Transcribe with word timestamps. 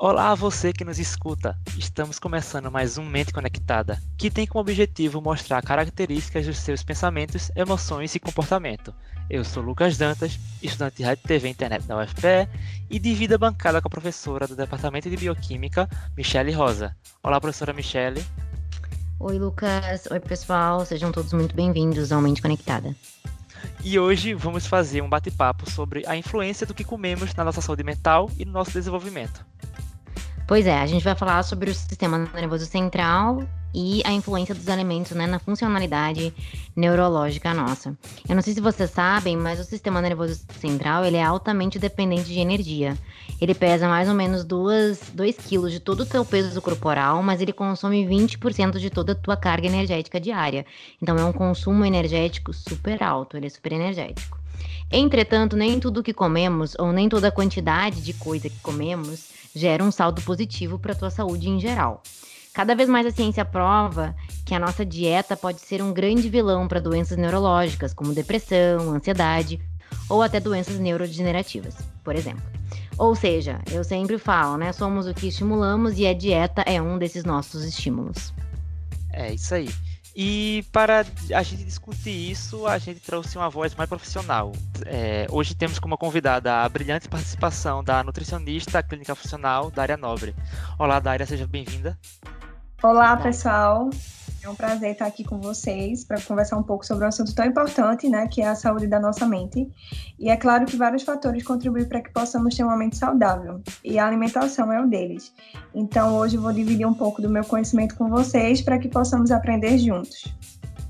Olá 0.00 0.30
a 0.30 0.34
você 0.36 0.72
que 0.72 0.84
nos 0.84 1.00
escuta. 1.00 1.58
Estamos 1.76 2.20
começando 2.20 2.70
mais 2.70 2.96
um 2.98 3.04
Mente 3.04 3.32
Conectada, 3.32 4.00
que 4.16 4.30
tem 4.30 4.46
como 4.46 4.60
objetivo 4.60 5.20
mostrar 5.20 5.60
características 5.60 6.46
dos 6.46 6.58
seus 6.58 6.84
pensamentos, 6.84 7.50
emoções 7.56 8.14
e 8.14 8.20
comportamento. 8.20 8.94
Eu 9.28 9.44
sou 9.44 9.60
Lucas 9.60 9.98
Dantas, 9.98 10.38
estudante 10.62 10.98
de 10.98 11.02
Rádio 11.02 11.24
TV 11.24 11.48
e 11.48 11.50
Internet 11.50 11.84
da 11.84 12.00
UFPE 12.00 12.48
e 12.88 12.96
divido 13.00 13.34
a 13.34 13.38
bancada 13.38 13.82
com 13.82 13.88
a 13.88 13.90
professora 13.90 14.46
do 14.46 14.54
Departamento 14.54 15.10
de 15.10 15.16
Bioquímica, 15.16 15.88
Michele 16.16 16.52
Rosa. 16.52 16.96
Olá, 17.20 17.40
professora 17.40 17.72
Michele. 17.72 18.24
Oi, 19.18 19.36
Lucas. 19.36 20.06
Oi, 20.12 20.20
pessoal. 20.20 20.86
Sejam 20.86 21.10
todos 21.10 21.32
muito 21.32 21.56
bem-vindos 21.56 22.12
ao 22.12 22.22
Mente 22.22 22.40
Conectada. 22.40 22.94
E 23.82 23.98
hoje 23.98 24.32
vamos 24.32 24.64
fazer 24.64 25.02
um 25.02 25.08
bate-papo 25.08 25.68
sobre 25.68 26.04
a 26.06 26.16
influência 26.16 26.64
do 26.64 26.72
que 26.74 26.84
comemos 26.84 27.34
na 27.34 27.42
nossa 27.42 27.60
saúde 27.60 27.82
mental 27.82 28.30
e 28.38 28.44
no 28.44 28.52
nosso 28.52 28.70
desenvolvimento. 28.70 29.44
Pois 30.48 30.66
é, 30.66 30.78
a 30.78 30.86
gente 30.86 31.04
vai 31.04 31.14
falar 31.14 31.42
sobre 31.42 31.70
o 31.70 31.74
sistema 31.74 32.16
nervoso 32.16 32.64
central 32.64 33.46
e 33.74 34.00
a 34.06 34.10
influência 34.14 34.54
dos 34.54 34.66
alimentos 34.70 35.12
né, 35.12 35.26
na 35.26 35.38
funcionalidade 35.38 36.32
neurológica 36.74 37.52
nossa. 37.52 37.94
Eu 38.26 38.34
não 38.34 38.40
sei 38.40 38.54
se 38.54 38.60
vocês 38.62 38.90
sabem, 38.90 39.36
mas 39.36 39.60
o 39.60 39.64
sistema 39.64 40.00
nervoso 40.00 40.40
central 40.58 41.04
ele 41.04 41.18
é 41.18 41.22
altamente 41.22 41.78
dependente 41.78 42.32
de 42.32 42.40
energia. 42.40 42.96
Ele 43.38 43.54
pesa 43.54 43.86
mais 43.90 44.08
ou 44.08 44.14
menos 44.14 44.42
2 44.42 45.12
quilos 45.46 45.70
de 45.70 45.80
todo 45.80 46.00
o 46.00 46.06
teu 46.06 46.24
peso 46.24 46.62
corporal, 46.62 47.22
mas 47.22 47.42
ele 47.42 47.52
consome 47.52 48.06
20% 48.06 48.78
de 48.78 48.88
toda 48.88 49.12
a 49.12 49.14
tua 49.14 49.36
carga 49.36 49.66
energética 49.66 50.18
diária. 50.18 50.64
Então 51.02 51.14
é 51.18 51.24
um 51.26 51.32
consumo 51.32 51.84
energético 51.84 52.54
super 52.54 53.02
alto, 53.02 53.36
ele 53.36 53.48
é 53.48 53.50
super 53.50 53.72
energético. 53.72 54.37
Entretanto, 54.90 55.56
nem 55.56 55.78
tudo 55.78 56.02
que 56.02 56.14
comemos, 56.14 56.74
ou 56.78 56.92
nem 56.92 57.08
toda 57.08 57.28
a 57.28 57.32
quantidade 57.32 58.00
de 58.00 58.14
coisa 58.14 58.48
que 58.48 58.58
comemos, 58.60 59.28
gera 59.54 59.84
um 59.84 59.90
saldo 59.90 60.22
positivo 60.22 60.78
para 60.78 60.92
a 60.92 60.96
tua 60.96 61.10
saúde 61.10 61.48
em 61.48 61.60
geral. 61.60 62.02
Cada 62.54 62.74
vez 62.74 62.88
mais 62.88 63.06
a 63.06 63.10
ciência 63.10 63.44
prova 63.44 64.16
que 64.44 64.54
a 64.54 64.58
nossa 64.58 64.84
dieta 64.84 65.36
pode 65.36 65.60
ser 65.60 65.82
um 65.82 65.92
grande 65.92 66.28
vilão 66.28 66.66
para 66.66 66.80
doenças 66.80 67.16
neurológicas, 67.16 67.92
como 67.92 68.14
depressão, 68.14 68.94
ansiedade 68.94 69.60
ou 70.08 70.22
até 70.22 70.40
doenças 70.40 70.78
neurodegenerativas, 70.78 71.76
por 72.02 72.16
exemplo. 72.16 72.42
Ou 72.96 73.14
seja, 73.14 73.60
eu 73.70 73.84
sempre 73.84 74.18
falo, 74.18 74.56
né? 74.56 74.72
Somos 74.72 75.06
o 75.06 75.14
que 75.14 75.28
estimulamos 75.28 75.98
e 75.98 76.06
a 76.06 76.14
dieta 76.14 76.62
é 76.62 76.80
um 76.82 76.98
desses 76.98 77.24
nossos 77.24 77.62
estímulos. 77.62 78.32
É 79.12 79.34
isso 79.34 79.54
aí. 79.54 79.68
E 80.20 80.64
para 80.72 81.06
a 81.32 81.42
gente 81.44 81.62
discutir 81.62 82.10
isso, 82.10 82.66
a 82.66 82.76
gente 82.76 82.98
trouxe 82.98 83.38
uma 83.38 83.48
voz 83.48 83.72
mais 83.76 83.88
profissional. 83.88 84.50
É, 84.84 85.28
hoje 85.30 85.54
temos 85.54 85.78
como 85.78 85.96
convidada 85.96 86.64
a 86.64 86.68
brilhante 86.68 87.08
participação 87.08 87.84
da 87.84 88.02
nutricionista 88.02 88.82
clínica 88.82 89.14
funcional 89.14 89.70
Dária 89.70 89.96
Nobre. 89.96 90.34
Olá, 90.76 90.98
Dária, 90.98 91.24
seja 91.24 91.46
bem-vinda. 91.46 91.96
Olá, 92.82 93.16
pessoal. 93.16 93.90
É 94.40 94.48
um 94.48 94.54
prazer 94.54 94.92
estar 94.92 95.06
aqui 95.06 95.24
com 95.24 95.40
vocês 95.40 96.04
para 96.04 96.20
conversar 96.20 96.56
um 96.56 96.62
pouco 96.62 96.86
sobre 96.86 97.04
um 97.04 97.08
assunto 97.08 97.34
tão 97.34 97.44
importante, 97.44 98.08
né, 98.08 98.26
que 98.28 98.40
é 98.40 98.48
a 98.48 98.54
saúde 98.54 98.86
da 98.86 99.00
nossa 99.00 99.26
mente. 99.26 99.68
E 100.18 100.30
é 100.30 100.36
claro 100.36 100.64
que 100.64 100.76
vários 100.76 101.02
fatores 101.02 101.42
contribuem 101.42 101.84
para 101.84 102.00
que 102.00 102.10
possamos 102.10 102.54
ter 102.54 102.62
uma 102.62 102.76
mente 102.76 102.96
saudável, 102.96 103.60
e 103.84 103.98
a 103.98 104.06
alimentação 104.06 104.72
é 104.72 104.80
um 104.80 104.88
deles. 104.88 105.32
Então, 105.74 106.16
hoje 106.16 106.36
eu 106.36 106.40
vou 106.40 106.52
dividir 106.52 106.86
um 106.86 106.94
pouco 106.94 107.20
do 107.20 107.28
meu 107.28 107.44
conhecimento 107.44 107.96
com 107.96 108.08
vocês 108.08 108.62
para 108.62 108.78
que 108.78 108.88
possamos 108.88 109.30
aprender 109.32 109.76
juntos. 109.76 110.32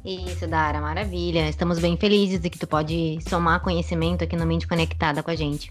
Isso, 0.05 0.47
Dara, 0.47 0.81
maravilha. 0.81 1.49
Estamos 1.49 1.79
bem 1.79 1.97
felizes 1.97 2.41
de 2.41 2.49
que 2.49 2.59
tu 2.59 2.67
pode 2.67 3.19
somar 3.29 3.61
conhecimento 3.61 4.25
aqui 4.25 4.37
no 4.37 4.47
Mente 4.47 4.67
Conectada 4.67 5.23
com 5.23 5.31
a 5.31 5.35
gente. 5.35 5.71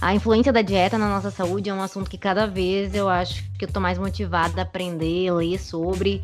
A 0.00 0.14
influência 0.14 0.52
da 0.52 0.62
dieta 0.62 0.98
na 0.98 1.08
nossa 1.08 1.30
saúde 1.30 1.70
é 1.70 1.74
um 1.74 1.80
assunto 1.80 2.10
que 2.10 2.18
cada 2.18 2.46
vez 2.46 2.94
eu 2.94 3.08
acho 3.08 3.42
que 3.58 3.64
eu 3.64 3.72
tô 3.72 3.80
mais 3.80 3.98
motivada 3.98 4.60
a 4.60 4.64
aprender, 4.64 5.32
ler 5.32 5.58
sobre, 5.58 6.22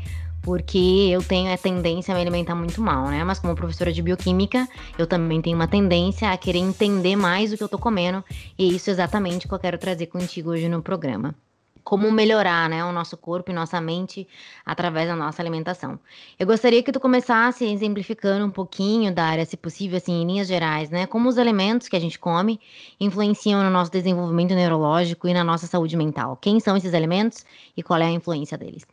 porque 0.50 1.06
eu 1.12 1.22
tenho 1.22 1.54
a 1.54 1.56
tendência 1.56 2.10
a 2.10 2.16
me 2.16 2.22
alimentar 2.22 2.56
muito 2.56 2.82
mal, 2.82 3.06
né? 3.06 3.22
Mas 3.22 3.38
como 3.38 3.54
professora 3.54 3.92
de 3.92 4.02
bioquímica, 4.02 4.66
eu 4.98 5.06
também 5.06 5.40
tenho 5.40 5.54
uma 5.54 5.68
tendência 5.68 6.28
a 6.28 6.36
querer 6.36 6.58
entender 6.58 7.14
mais 7.14 7.52
o 7.52 7.56
que 7.56 7.62
eu 7.62 7.68
tô 7.68 7.78
comendo, 7.78 8.24
e 8.58 8.74
isso 8.74 8.90
é 8.90 8.92
exatamente 8.94 9.46
o 9.46 9.48
que 9.48 9.54
eu 9.54 9.60
quero 9.60 9.78
trazer 9.78 10.06
contigo 10.06 10.50
hoje 10.50 10.68
no 10.68 10.82
programa. 10.82 11.36
Como 11.84 12.10
melhorar 12.10 12.68
né, 12.68 12.84
o 12.84 12.90
nosso 12.90 13.16
corpo 13.16 13.52
e 13.52 13.54
nossa 13.54 13.80
mente 13.80 14.26
através 14.66 15.06
da 15.06 15.14
nossa 15.14 15.40
alimentação. 15.40 16.00
Eu 16.36 16.48
gostaria 16.48 16.82
que 16.82 16.90
tu 16.90 16.98
começasse 16.98 17.64
exemplificando 17.64 18.44
um 18.44 18.50
pouquinho 18.50 19.14
da 19.14 19.22
área, 19.22 19.46
se 19.46 19.56
possível, 19.56 19.98
assim, 19.98 20.20
em 20.20 20.26
linhas 20.26 20.48
gerais, 20.48 20.90
né? 20.90 21.06
Como 21.06 21.28
os 21.28 21.38
alimentos 21.38 21.86
que 21.86 21.94
a 21.94 22.00
gente 22.00 22.18
come 22.18 22.58
influenciam 22.98 23.62
no 23.62 23.70
nosso 23.70 23.92
desenvolvimento 23.92 24.52
neurológico 24.52 25.28
e 25.28 25.32
na 25.32 25.44
nossa 25.44 25.68
saúde 25.68 25.96
mental. 25.96 26.36
Quem 26.40 26.58
são 26.58 26.76
esses 26.76 26.92
alimentos 26.92 27.46
e 27.76 27.84
qual 27.84 28.00
é 28.00 28.06
a 28.06 28.10
influência 28.10 28.58
deles? 28.58 28.84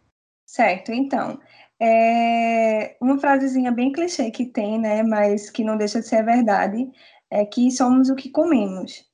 Certo, 0.49 0.93
então, 0.93 1.37
é 1.79 2.95
uma 3.01 3.19
frasezinha 3.19 3.69
bem 3.69 3.91
clichê 3.91 4.31
que 4.31 4.45
tem, 4.45 4.79
né, 4.79 5.03
mas 5.03 5.49
que 5.49 5.61
não 5.61 5.77
deixa 5.77 5.99
de 5.99 6.07
ser 6.07 6.23
verdade, 6.23 6.89
é 7.29 7.45
que 7.45 7.69
somos 7.69 8.09
o 8.09 8.15
que 8.15 8.29
comemos. 8.29 9.05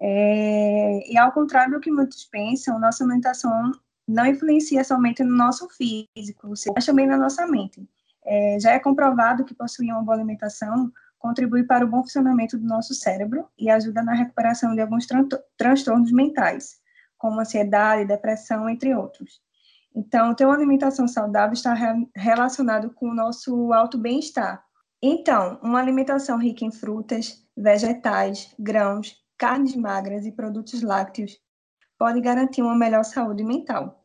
É, 0.00 1.12
e 1.12 1.18
ao 1.18 1.32
contrário 1.32 1.74
do 1.74 1.80
que 1.80 1.90
muitos 1.90 2.24
pensam, 2.24 2.80
nossa 2.80 3.04
alimentação 3.04 3.72
não 4.08 4.26
influencia 4.26 4.82
somente 4.82 5.22
no 5.22 5.36
nosso 5.36 5.68
físico, 5.68 6.48
mas 6.74 6.86
também 6.86 7.06
na 7.06 7.18
nossa 7.18 7.46
mente. 7.46 7.86
É, 8.24 8.58
já 8.60 8.72
é 8.72 8.78
comprovado 8.78 9.44
que 9.44 9.54
possuir 9.54 9.92
uma 9.92 10.02
boa 10.02 10.16
alimentação 10.16 10.90
contribui 11.18 11.64
para 11.64 11.84
o 11.84 11.88
bom 11.88 12.02
funcionamento 12.02 12.56
do 12.58 12.66
nosso 12.66 12.94
cérebro 12.94 13.46
e 13.58 13.68
ajuda 13.70 14.02
na 14.02 14.14
recuperação 14.14 14.74
de 14.74 14.80
alguns 14.80 15.06
tran 15.06 15.28
transtornos 15.58 16.10
mentais, 16.12 16.80
como 17.18 17.40
ansiedade, 17.40 18.06
depressão, 18.06 18.68
entre 18.68 18.94
outros. 18.94 19.42
Então, 19.94 20.34
ter 20.34 20.44
uma 20.44 20.54
alimentação 20.54 21.08
saudável 21.08 21.52
está 21.52 21.74
re 21.74 22.08
relacionado 22.14 22.90
com 22.94 23.08
o 23.08 23.14
nosso 23.14 23.72
alto 23.72 23.98
bem-estar. 23.98 24.64
Então, 25.02 25.58
uma 25.62 25.80
alimentação 25.80 26.38
rica 26.38 26.64
em 26.64 26.70
frutas, 26.70 27.44
vegetais, 27.56 28.54
grãos, 28.58 29.16
carnes 29.36 29.74
magras 29.74 30.26
e 30.26 30.32
produtos 30.32 30.82
lácteos 30.82 31.38
pode 31.98 32.20
garantir 32.20 32.62
uma 32.62 32.76
melhor 32.76 33.04
saúde 33.04 33.42
mental. 33.44 33.99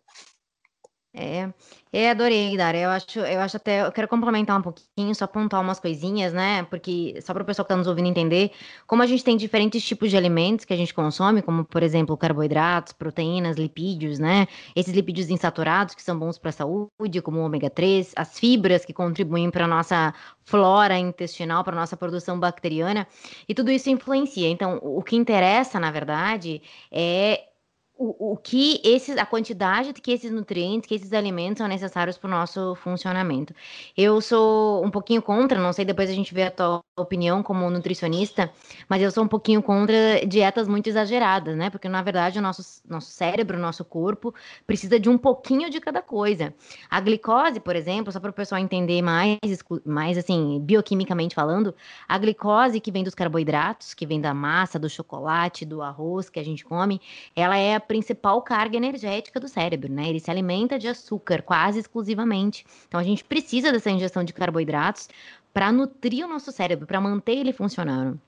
É, 1.17 1.49
é, 1.93 2.09
adorei, 2.09 2.57
Dara. 2.57 2.77
Eu 2.77 2.89
acho, 2.89 3.19
eu 3.19 3.39
acho 3.39 3.55
até, 3.55 3.85
eu 3.87 3.91
quero 3.91 4.05
complementar 4.05 4.59
um 4.59 4.61
pouquinho, 4.61 5.15
só 5.15 5.25
pontuar 5.25 5.61
umas 5.61 5.79
coisinhas, 5.79 6.33
né? 6.33 6.63
Porque 6.63 7.17
só 7.21 7.33
para 7.33 7.41
o 7.41 7.45
pessoal 7.45 7.65
que 7.65 7.71
está 7.71 7.77
nos 7.77 7.87
ouvindo 7.87 8.09
entender, 8.09 8.51
como 8.85 9.01
a 9.01 9.05
gente 9.05 9.23
tem 9.23 9.37
diferentes 9.37 9.81
tipos 9.81 10.09
de 10.09 10.17
alimentos 10.17 10.65
que 10.65 10.73
a 10.73 10.75
gente 10.75 10.93
consome, 10.93 11.41
como 11.41 11.63
por 11.63 11.81
exemplo 11.83 12.17
carboidratos, 12.17 12.91
proteínas, 12.91 13.55
lipídios, 13.55 14.19
né? 14.19 14.45
Esses 14.75 14.93
lipídios 14.93 15.29
insaturados 15.29 15.95
que 15.95 16.03
são 16.03 16.19
bons 16.19 16.37
para 16.37 16.49
a 16.49 16.51
saúde, 16.53 17.21
como 17.23 17.39
o 17.39 17.45
ômega 17.45 17.69
3, 17.69 18.11
as 18.17 18.37
fibras 18.37 18.83
que 18.83 18.91
contribuem 18.91 19.49
para 19.49 19.63
a 19.63 19.67
nossa 19.67 20.13
flora 20.43 20.97
intestinal, 20.99 21.63
para 21.63 21.77
a 21.77 21.79
nossa 21.79 21.95
produção 21.95 22.37
bacteriana, 22.37 23.07
e 23.47 23.55
tudo 23.55 23.71
isso 23.71 23.89
influencia. 23.89 24.49
Então, 24.49 24.79
o 24.81 25.01
que 25.01 25.15
interessa, 25.15 25.79
na 25.79 25.91
verdade, 25.91 26.61
é 26.91 27.54
o, 27.97 28.33
o 28.33 28.37
que 28.37 28.81
esses, 28.83 29.17
a 29.17 29.25
quantidade 29.25 29.93
que 29.93 30.11
esses 30.11 30.31
nutrientes, 30.31 30.87
que 30.87 30.95
esses 30.95 31.13
alimentos 31.13 31.59
são 31.59 31.67
necessários 31.67 32.17
para 32.17 32.27
o 32.27 32.31
nosso 32.31 32.75
funcionamento. 32.75 33.53
Eu 33.97 34.19
sou 34.19 34.83
um 34.83 34.91
pouquinho 34.91 35.21
contra, 35.21 35.59
não 35.59 35.71
sei, 35.71 35.85
depois 35.85 36.09
a 36.09 36.13
gente 36.13 36.33
vê 36.33 36.43
a 36.43 36.51
tua 36.51 36.83
opinião 36.97 37.41
como 37.41 37.69
nutricionista, 37.69 38.51
mas 38.89 39.01
eu 39.01 39.11
sou 39.11 39.23
um 39.23 39.27
pouquinho 39.27 39.61
contra 39.61 40.25
dietas 40.27 40.67
muito 40.67 40.87
exageradas, 40.87 41.55
né? 41.55 41.69
Porque 41.69 41.87
na 41.87 42.01
verdade 42.01 42.37
o 42.37 42.41
nosso, 42.41 42.81
nosso 42.87 43.11
cérebro, 43.11 43.57
o 43.57 43.61
nosso 43.61 43.85
corpo 43.85 44.33
precisa 44.67 44.99
de 44.99 45.09
um 45.09 45.17
pouquinho 45.17 45.69
de 45.69 45.79
cada 45.79 46.01
coisa. 46.01 46.53
A 46.89 46.99
glicose, 46.99 47.59
por 47.59 47.75
exemplo, 47.75 48.11
só 48.11 48.19
para 48.19 48.29
o 48.29 48.33
pessoal 48.33 48.59
entender 48.59 49.01
mais, 49.01 49.37
mais 49.85 50.17
assim, 50.17 50.59
bioquimicamente 50.59 51.33
falando, 51.33 51.73
a 52.07 52.17
glicose 52.17 52.79
que 52.79 52.91
vem 52.91 53.03
dos 53.03 53.15
carboidratos, 53.15 53.93
que 53.93 54.05
vem 54.05 54.19
da 54.19 54.33
massa, 54.33 54.77
do 54.77 54.89
chocolate, 54.89 55.65
do 55.65 55.81
arroz 55.81 56.29
que 56.29 56.39
a 56.39 56.43
gente 56.43 56.65
come, 56.65 56.99
ela 57.35 57.57
é 57.57 57.79
principal 57.85 58.41
carga 58.41 58.77
energética 58.77 59.39
do 59.39 59.47
cérebro, 59.47 59.91
né? 59.91 60.09
Ele 60.09 60.19
se 60.19 60.29
alimenta 60.31 60.77
de 60.77 60.87
açúcar 60.87 61.41
quase 61.41 61.79
exclusivamente. 61.79 62.65
Então 62.87 62.99
a 62.99 63.03
gente 63.03 63.23
precisa 63.23 63.71
dessa 63.71 63.91
ingestão 63.91 64.23
de 64.23 64.33
carboidratos 64.33 65.07
para 65.53 65.71
nutrir 65.71 66.25
o 66.25 66.29
nosso 66.29 66.51
cérebro, 66.51 66.85
para 66.85 66.99
manter 66.99 67.37
ele 67.37 67.53
funcionando. 67.53 68.19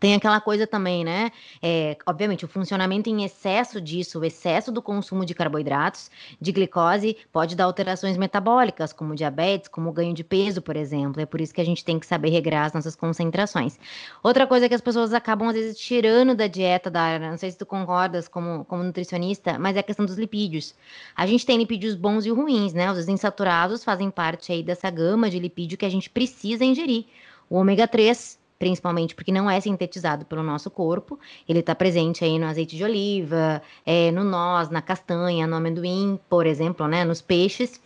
Tem 0.00 0.14
aquela 0.14 0.40
coisa 0.40 0.66
também, 0.66 1.04
né? 1.04 1.32
É, 1.60 1.96
obviamente, 2.06 2.44
o 2.44 2.48
funcionamento 2.48 3.08
em 3.10 3.24
excesso 3.24 3.80
disso, 3.80 4.20
o 4.20 4.24
excesso 4.24 4.70
do 4.70 4.80
consumo 4.80 5.24
de 5.24 5.34
carboidratos, 5.34 6.10
de 6.40 6.52
glicose, 6.52 7.16
pode 7.32 7.56
dar 7.56 7.64
alterações 7.64 8.16
metabólicas, 8.16 8.92
como 8.92 9.14
diabetes, 9.14 9.68
como 9.68 9.90
ganho 9.92 10.14
de 10.14 10.22
peso, 10.22 10.62
por 10.62 10.76
exemplo. 10.76 11.20
É 11.20 11.26
por 11.26 11.40
isso 11.40 11.52
que 11.52 11.60
a 11.60 11.64
gente 11.64 11.84
tem 11.84 11.98
que 11.98 12.06
saber 12.06 12.30
regrar 12.30 12.66
as 12.66 12.72
nossas 12.72 12.94
concentrações. 12.94 13.78
Outra 14.22 14.46
coisa 14.46 14.68
que 14.68 14.74
as 14.74 14.80
pessoas 14.80 15.12
acabam, 15.12 15.48
às 15.48 15.54
vezes, 15.54 15.78
tirando 15.78 16.34
da 16.34 16.46
dieta 16.46 16.88
da 16.88 17.02
área, 17.02 17.30
não 17.30 17.38
sei 17.38 17.50
se 17.50 17.58
tu 17.58 17.66
concordas 17.66 18.28
como, 18.28 18.64
como 18.66 18.84
nutricionista, 18.84 19.58
mas 19.58 19.76
é 19.76 19.80
a 19.80 19.82
questão 19.82 20.06
dos 20.06 20.16
lipídios. 20.16 20.74
A 21.16 21.26
gente 21.26 21.44
tem 21.44 21.58
lipídios 21.58 21.96
bons 21.96 22.24
e 22.24 22.30
ruins, 22.30 22.72
né? 22.72 22.90
Os 22.92 23.08
insaturados 23.08 23.82
fazem 23.82 24.10
parte 24.10 24.52
aí 24.52 24.62
dessa 24.62 24.88
gama 24.90 25.28
de 25.28 25.40
lipídio 25.40 25.76
que 25.76 25.86
a 25.86 25.90
gente 25.90 26.08
precisa 26.08 26.64
ingerir. 26.64 27.06
O 27.50 27.56
ômega 27.56 27.88
3 27.88 28.38
principalmente 28.58 29.14
porque 29.14 29.30
não 29.30 29.50
é 29.50 29.60
sintetizado 29.60 30.24
pelo 30.24 30.42
nosso 30.42 30.70
corpo. 30.70 31.18
Ele 31.48 31.60
está 31.60 31.74
presente 31.74 32.24
aí 32.24 32.38
no 32.38 32.46
azeite 32.46 32.76
de 32.76 32.84
oliva, 32.84 33.62
é, 33.86 34.10
no 34.10 34.24
noz, 34.24 34.68
na 34.68 34.82
castanha, 34.82 35.46
no 35.46 35.56
amendoim, 35.56 36.18
por 36.28 36.46
exemplo, 36.46 36.86
né, 36.88 37.04
nos 37.04 37.22
peixes. 37.22 37.80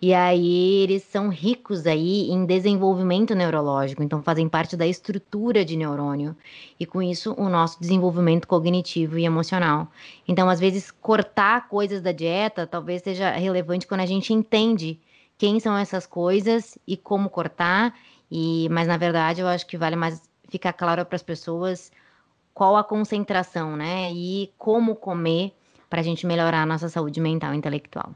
E 0.00 0.12
aí 0.12 0.82
eles 0.82 1.04
são 1.04 1.28
ricos 1.28 1.86
aí 1.86 2.28
em 2.28 2.44
desenvolvimento 2.44 3.36
neurológico, 3.36 4.02
então 4.02 4.20
fazem 4.20 4.48
parte 4.48 4.76
da 4.76 4.84
estrutura 4.84 5.64
de 5.64 5.76
neurônio 5.76 6.36
e 6.78 6.84
com 6.84 7.00
isso 7.00 7.32
o 7.38 7.48
nosso 7.48 7.78
desenvolvimento 7.78 8.48
cognitivo 8.48 9.16
e 9.16 9.24
emocional. 9.24 9.86
Então, 10.26 10.48
às 10.48 10.58
vezes 10.58 10.90
cortar 10.90 11.68
coisas 11.68 12.02
da 12.02 12.10
dieta 12.10 12.66
talvez 12.66 13.00
seja 13.02 13.30
relevante 13.30 13.86
quando 13.86 14.00
a 14.00 14.06
gente 14.06 14.32
entende 14.32 14.98
quem 15.38 15.60
são 15.60 15.76
essas 15.76 16.04
coisas 16.04 16.76
e 16.84 16.96
como 16.96 17.30
cortar. 17.30 17.94
E 18.34 18.66
mas 18.70 18.88
na 18.88 18.96
verdade 18.96 19.42
eu 19.42 19.46
acho 19.46 19.66
que 19.66 19.76
vale 19.76 19.94
mais 19.94 20.22
ficar 20.48 20.72
claro 20.72 21.04
para 21.04 21.16
as 21.16 21.22
pessoas 21.22 21.92
qual 22.54 22.76
a 22.76 22.82
concentração, 22.82 23.76
né? 23.76 24.10
E 24.12 24.50
como 24.56 24.96
comer 24.96 25.52
para 25.90 26.00
a 26.00 26.02
gente 26.02 26.26
melhorar 26.26 26.62
a 26.62 26.66
nossa 26.66 26.88
saúde 26.88 27.20
mental 27.20 27.52
e 27.52 27.58
intelectual. 27.58 28.14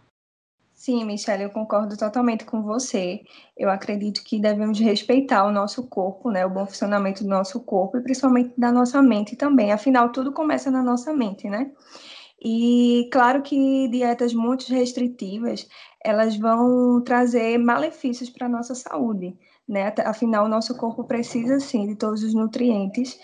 Sim, 0.73 1.05
Michelle, 1.05 1.43
eu 1.43 1.51
concordo 1.51 1.97
totalmente 1.97 2.45
com 2.47 2.63
você. 2.63 3.23
Eu 3.57 3.69
acredito 3.69 4.23
que 4.25 4.39
devemos 4.41 4.79
respeitar 4.79 5.45
o 5.45 5.53
nosso 5.53 5.87
corpo, 5.87 6.31
né, 6.31 6.47
o 6.47 6.51
bom 6.51 6.67
funcionamento 6.67 7.23
do 7.25 7.29
nosso 7.29 7.61
corpo 7.61 7.99
e 7.99 8.03
principalmente 8.03 8.53
da 8.57 8.73
nossa 8.73 9.03
mente 9.03 9.37
também. 9.37 9.73
Afinal, 9.73 10.11
tudo 10.13 10.33
começa 10.33 10.71
na 10.71 10.83
nossa 10.83 11.13
mente, 11.13 11.49
né? 11.49 11.71
E 12.43 13.09
claro 13.13 13.43
que 13.43 13.89
dietas 13.89 14.33
muito 14.33 14.69
restritivas, 14.73 15.67
elas 16.05 16.37
vão 16.37 17.03
trazer 17.03 17.59
malefícios 17.59 18.31
para 18.31 18.47
a 18.47 18.51
nossa 18.51 18.75
saúde, 18.75 19.37
né? 19.69 19.93
Afinal, 20.05 20.45
o 20.47 20.49
nosso 20.49 20.77
corpo 20.77 21.05
precisa 21.05 21.59
sim 21.59 21.87
de 21.87 21.97
todos 21.97 22.23
os 22.23 22.35
nutrientes. 22.35 23.19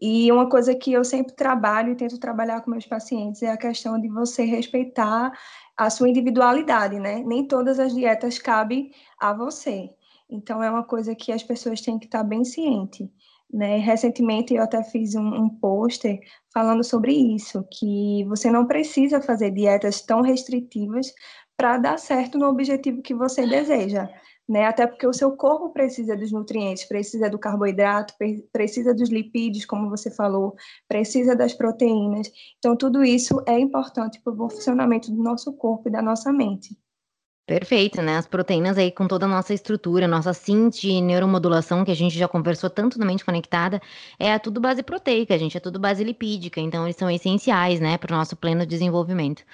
E 0.00 0.30
uma 0.30 0.48
coisa 0.48 0.74
que 0.74 0.92
eu 0.92 1.04
sempre 1.04 1.34
trabalho 1.34 1.92
e 1.92 1.96
tento 1.96 2.18
trabalhar 2.20 2.60
com 2.60 2.70
meus 2.70 2.86
pacientes 2.86 3.42
é 3.42 3.50
a 3.50 3.56
questão 3.56 4.00
de 4.00 4.08
você 4.08 4.44
respeitar 4.44 5.32
a 5.76 5.90
sua 5.90 6.08
individualidade, 6.08 6.98
né? 7.00 7.22
Nem 7.24 7.46
todas 7.46 7.80
as 7.80 7.94
dietas 7.94 8.38
cabem 8.38 8.92
a 9.18 9.32
você. 9.32 9.90
Então, 10.30 10.62
é 10.62 10.70
uma 10.70 10.84
coisa 10.84 11.14
que 11.14 11.32
as 11.32 11.42
pessoas 11.42 11.80
têm 11.80 11.98
que 11.98 12.06
estar 12.06 12.22
bem 12.22 12.44
cientes. 12.44 13.08
Né? 13.52 13.78
Recentemente, 13.78 14.54
eu 14.54 14.62
até 14.62 14.82
fiz 14.84 15.14
um, 15.14 15.26
um 15.26 15.48
pôster 15.48 16.20
falando 16.52 16.84
sobre 16.84 17.12
isso, 17.12 17.64
que 17.72 18.24
você 18.28 18.50
não 18.50 18.66
precisa 18.66 19.22
fazer 19.22 19.50
dietas 19.52 20.02
tão 20.02 20.20
restritivas 20.20 21.12
para 21.56 21.78
dar 21.78 21.98
certo 21.98 22.38
no 22.38 22.46
objetivo 22.46 23.02
que 23.02 23.14
você 23.14 23.46
deseja 23.46 24.08
né? 24.48 24.64
Até 24.64 24.86
porque 24.86 25.06
o 25.06 25.12
seu 25.12 25.36
corpo 25.36 25.70
precisa 25.70 26.16
dos 26.16 26.32
nutrientes, 26.32 26.84
precisa 26.84 27.28
do 27.28 27.38
carboidrato, 27.38 28.14
precisa 28.52 28.94
dos 28.94 29.10
lipídios, 29.10 29.66
como 29.66 29.90
você 29.90 30.10
falou, 30.10 30.56
precisa 30.88 31.36
das 31.36 31.52
proteínas. 31.52 32.30
Então, 32.58 32.76
tudo 32.76 33.04
isso 33.04 33.42
é 33.46 33.58
importante 33.58 34.20
para 34.20 34.32
o 34.32 34.36
bom 34.36 34.48
funcionamento 34.48 35.10
do 35.10 35.22
nosso 35.22 35.52
corpo 35.52 35.88
e 35.88 35.92
da 35.92 36.00
nossa 36.00 36.32
mente. 36.32 36.76
Perfeito, 37.48 38.02
né? 38.02 38.18
As 38.18 38.26
proteínas 38.26 38.76
aí 38.76 38.92
com 38.92 39.08
toda 39.08 39.24
a 39.24 39.28
nossa 39.28 39.54
estrutura, 39.54 40.06
nossa 40.06 40.32
de 40.70 41.00
neuromodulação, 41.00 41.82
que 41.82 41.90
a 41.90 41.96
gente 41.96 42.18
já 42.18 42.28
conversou 42.28 42.68
tanto 42.68 42.98
na 42.98 43.06
mente 43.06 43.24
conectada, 43.24 43.80
é 44.18 44.38
tudo 44.38 44.60
base 44.60 44.82
proteica, 44.82 45.38
gente, 45.38 45.56
é 45.56 45.60
tudo 45.60 45.78
base 45.78 46.04
lipídica, 46.04 46.60
então 46.60 46.84
eles 46.84 46.96
são 46.96 47.10
essenciais, 47.10 47.80
né, 47.80 47.96
para 47.96 48.12
o 48.14 48.18
nosso 48.18 48.36
pleno 48.36 48.66
desenvolvimento. 48.66 49.44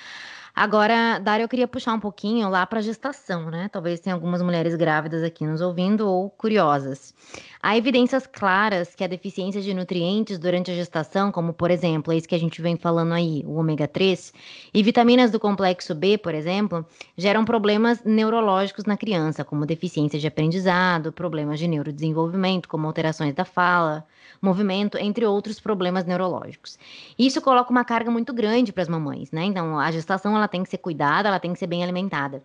Agora, 0.56 1.18
Dária, 1.18 1.42
eu 1.42 1.48
queria 1.48 1.66
puxar 1.66 1.94
um 1.94 1.98
pouquinho 1.98 2.48
lá 2.48 2.64
para 2.64 2.78
a 2.78 2.82
gestação, 2.82 3.50
né? 3.50 3.68
Talvez 3.72 3.98
tenha 3.98 4.14
algumas 4.14 4.40
mulheres 4.40 4.76
grávidas 4.76 5.24
aqui 5.24 5.44
nos 5.44 5.60
ouvindo 5.60 6.08
ou 6.08 6.30
curiosas. 6.30 7.12
Há 7.60 7.76
evidências 7.76 8.24
claras 8.24 8.94
que 8.94 9.02
a 9.02 9.08
deficiência 9.08 9.60
de 9.60 9.74
nutrientes 9.74 10.38
durante 10.38 10.70
a 10.70 10.74
gestação, 10.74 11.32
como 11.32 11.52
por 11.52 11.72
exemplo, 11.72 12.12
é 12.12 12.16
isso 12.16 12.28
que 12.28 12.36
a 12.36 12.38
gente 12.38 12.62
vem 12.62 12.76
falando 12.76 13.14
aí, 13.14 13.42
o 13.44 13.56
ômega 13.56 13.88
3, 13.88 14.32
e 14.72 14.80
vitaminas 14.80 15.32
do 15.32 15.40
complexo 15.40 15.92
B, 15.92 16.18
por 16.18 16.36
exemplo, 16.36 16.86
geram 17.18 17.44
problemas 17.44 18.04
neurológicos 18.04 18.84
na 18.84 18.96
criança, 18.96 19.44
como 19.44 19.66
deficiência 19.66 20.20
de 20.20 20.28
aprendizado, 20.28 21.12
problemas 21.12 21.58
de 21.58 21.66
neurodesenvolvimento, 21.66 22.68
como 22.68 22.86
alterações 22.86 23.34
da 23.34 23.44
fala, 23.44 24.06
movimento, 24.44 24.98
entre 24.98 25.24
outros 25.26 25.58
problemas 25.58 26.04
neurológicos. 26.04 26.78
Isso 27.18 27.40
coloca 27.40 27.70
uma 27.70 27.84
carga 27.84 28.10
muito 28.10 28.32
grande 28.32 28.72
para 28.72 28.82
as 28.82 28.88
mamães, 28.88 29.32
né? 29.32 29.44
Então, 29.44 29.78
a 29.78 29.90
gestação 29.90 30.36
ela 30.36 30.46
tem 30.46 30.62
que 30.62 30.68
ser 30.68 30.78
cuidada, 30.78 31.28
ela 31.28 31.40
tem 31.40 31.52
que 31.52 31.58
ser 31.58 31.66
bem 31.66 31.82
alimentada. 31.82 32.42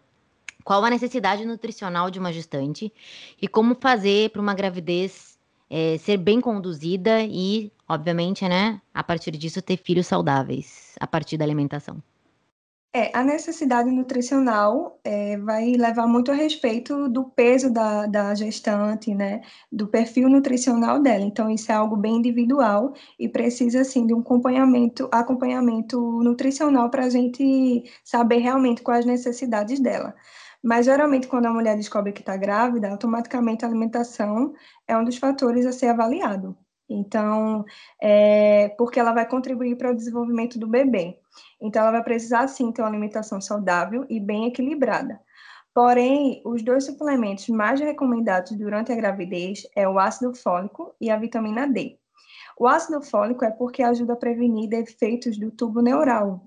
Qual 0.64 0.84
a 0.84 0.90
necessidade 0.90 1.46
nutricional 1.46 2.10
de 2.10 2.20
uma 2.20 2.32
gestante 2.32 2.92
e 3.42 3.48
como 3.48 3.76
fazer 3.76 4.30
para 4.30 4.42
uma 4.42 4.54
gravidez 4.54 5.38
é, 5.70 5.98
ser 5.98 6.18
bem 6.18 6.42
conduzida 6.42 7.22
e, 7.22 7.72
obviamente, 7.88 8.48
né, 8.48 8.82
a 8.94 9.04
partir 9.04 9.32
disso 9.32 9.62
ter 9.62 9.78
filhos 9.78 10.08
saudáveis 10.08 10.96
a 11.00 11.08
partir 11.08 11.38
da 11.38 11.46
alimentação. 11.46 12.02
É, 12.92 13.16
a 13.16 13.24
necessidade 13.24 13.92
nutricional 13.92 15.00
é, 15.04 15.38
vai 15.38 15.74
levar 15.74 16.08
muito 16.08 16.32
a 16.32 16.34
respeito 16.34 17.08
do 17.08 17.24
peso 17.24 17.72
da, 17.72 18.08
da 18.08 18.34
gestante, 18.34 19.14
né, 19.14 19.42
do 19.72 19.88
perfil 19.88 20.28
nutricional 20.28 21.00
dela. 21.00 21.24
Então, 21.24 21.52
isso 21.52 21.72
é 21.72 21.76
algo 21.76 21.96
bem 21.96 22.16
individual 22.16 22.94
e 23.20 23.30
precisa, 23.30 23.82
assim, 23.82 24.08
de 24.08 24.14
um 24.14 24.22
acompanhamento, 24.22 25.08
acompanhamento 25.12 26.00
nutricional 26.24 26.90
para 26.90 27.06
a 27.06 27.10
gente 27.12 27.84
saber 28.04 28.38
realmente 28.40 28.82
quais 28.82 29.02
as 29.02 29.06
necessidades 29.06 29.80
dela. 29.80 30.16
Mas, 30.64 30.86
geralmente, 30.88 31.28
quando 31.28 31.46
a 31.46 31.54
mulher 31.54 31.76
descobre 31.78 32.12
que 32.12 32.22
está 32.22 32.36
grávida, 32.38 32.90
automaticamente 32.90 33.64
a 33.64 33.68
alimentação 33.68 34.54
é 34.88 34.98
um 34.98 35.04
dos 35.04 35.18
fatores 35.18 35.66
a 35.66 35.72
ser 35.72 35.88
avaliado. 35.90 36.58
Então, 36.90 37.64
é, 38.02 38.70
porque 38.70 39.00
ela 39.00 39.14
vai 39.14 39.28
contribuir 39.28 39.78
para 39.78 39.92
o 39.92 39.96
desenvolvimento 39.96 40.58
do 40.58 40.68
bebê. 40.68 41.20
Então, 41.62 41.84
ela 41.84 41.92
vai 41.92 42.04
precisar, 42.04 42.48
sim, 42.48 42.72
ter 42.72 42.82
uma 42.82 42.88
alimentação 42.88 43.40
saudável 43.40 44.06
e 44.10 44.20
bem 44.20 44.48
equilibrada. 44.48 45.20
Porém, 45.74 46.42
os 46.44 46.64
dois 46.64 46.86
suplementos 46.86 47.48
mais 47.50 47.80
recomendados 47.80 48.52
durante 48.58 48.92
a 48.92 48.96
gravidez 48.96 49.62
é 49.76 49.88
o 49.88 50.00
ácido 50.00 50.34
fólico 50.34 50.94
e 51.00 51.12
a 51.12 51.18
vitamina 51.18 51.68
D. 51.68 51.98
O 52.58 52.68
ácido 52.68 53.02
fólico 53.02 53.46
é 53.46 53.52
porque 53.52 53.84
ajuda 53.84 54.14
a 54.14 54.18
prevenir 54.18 54.70
defeitos 54.70 55.38
do 55.38 55.52
tubo 55.52 55.82
neural. 55.82 56.44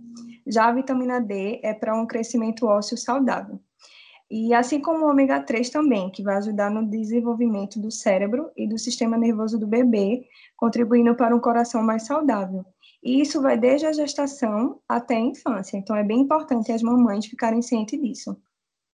Já 0.47 0.67
a 0.67 0.73
vitamina 0.73 1.21
D 1.21 1.61
é 1.63 1.73
para 1.73 1.95
um 1.95 2.07
crescimento 2.07 2.67
ósseo 2.67 2.99
saudável. 2.99 3.59
E 4.35 4.55
assim 4.55 4.81
como 4.81 5.05
o 5.05 5.11
ômega 5.11 5.43
3 5.43 5.69
também, 5.69 6.09
que 6.09 6.23
vai 6.23 6.37
ajudar 6.39 6.71
no 6.71 6.89
desenvolvimento 6.89 7.79
do 7.79 7.91
cérebro 7.91 8.51
e 8.57 8.67
do 8.67 8.79
sistema 8.79 9.19
nervoso 9.19 9.59
do 9.59 9.67
bebê, 9.67 10.27
contribuindo 10.57 11.15
para 11.15 11.37
um 11.37 11.39
coração 11.39 11.83
mais 11.83 12.07
saudável. 12.07 12.65
E 13.05 13.21
isso 13.21 13.43
vai 13.43 13.59
desde 13.59 13.87
a 13.87 13.93
gestação 13.93 14.81
até 14.89 15.17
a 15.17 15.21
infância. 15.21 15.77
Então 15.77 15.95
é 15.95 16.03
bem 16.03 16.21
importante 16.21 16.73
as 16.73 16.83
mamães 16.83 17.27
ficarem 17.27 17.61
cientes 17.61 18.01
disso. 18.01 18.35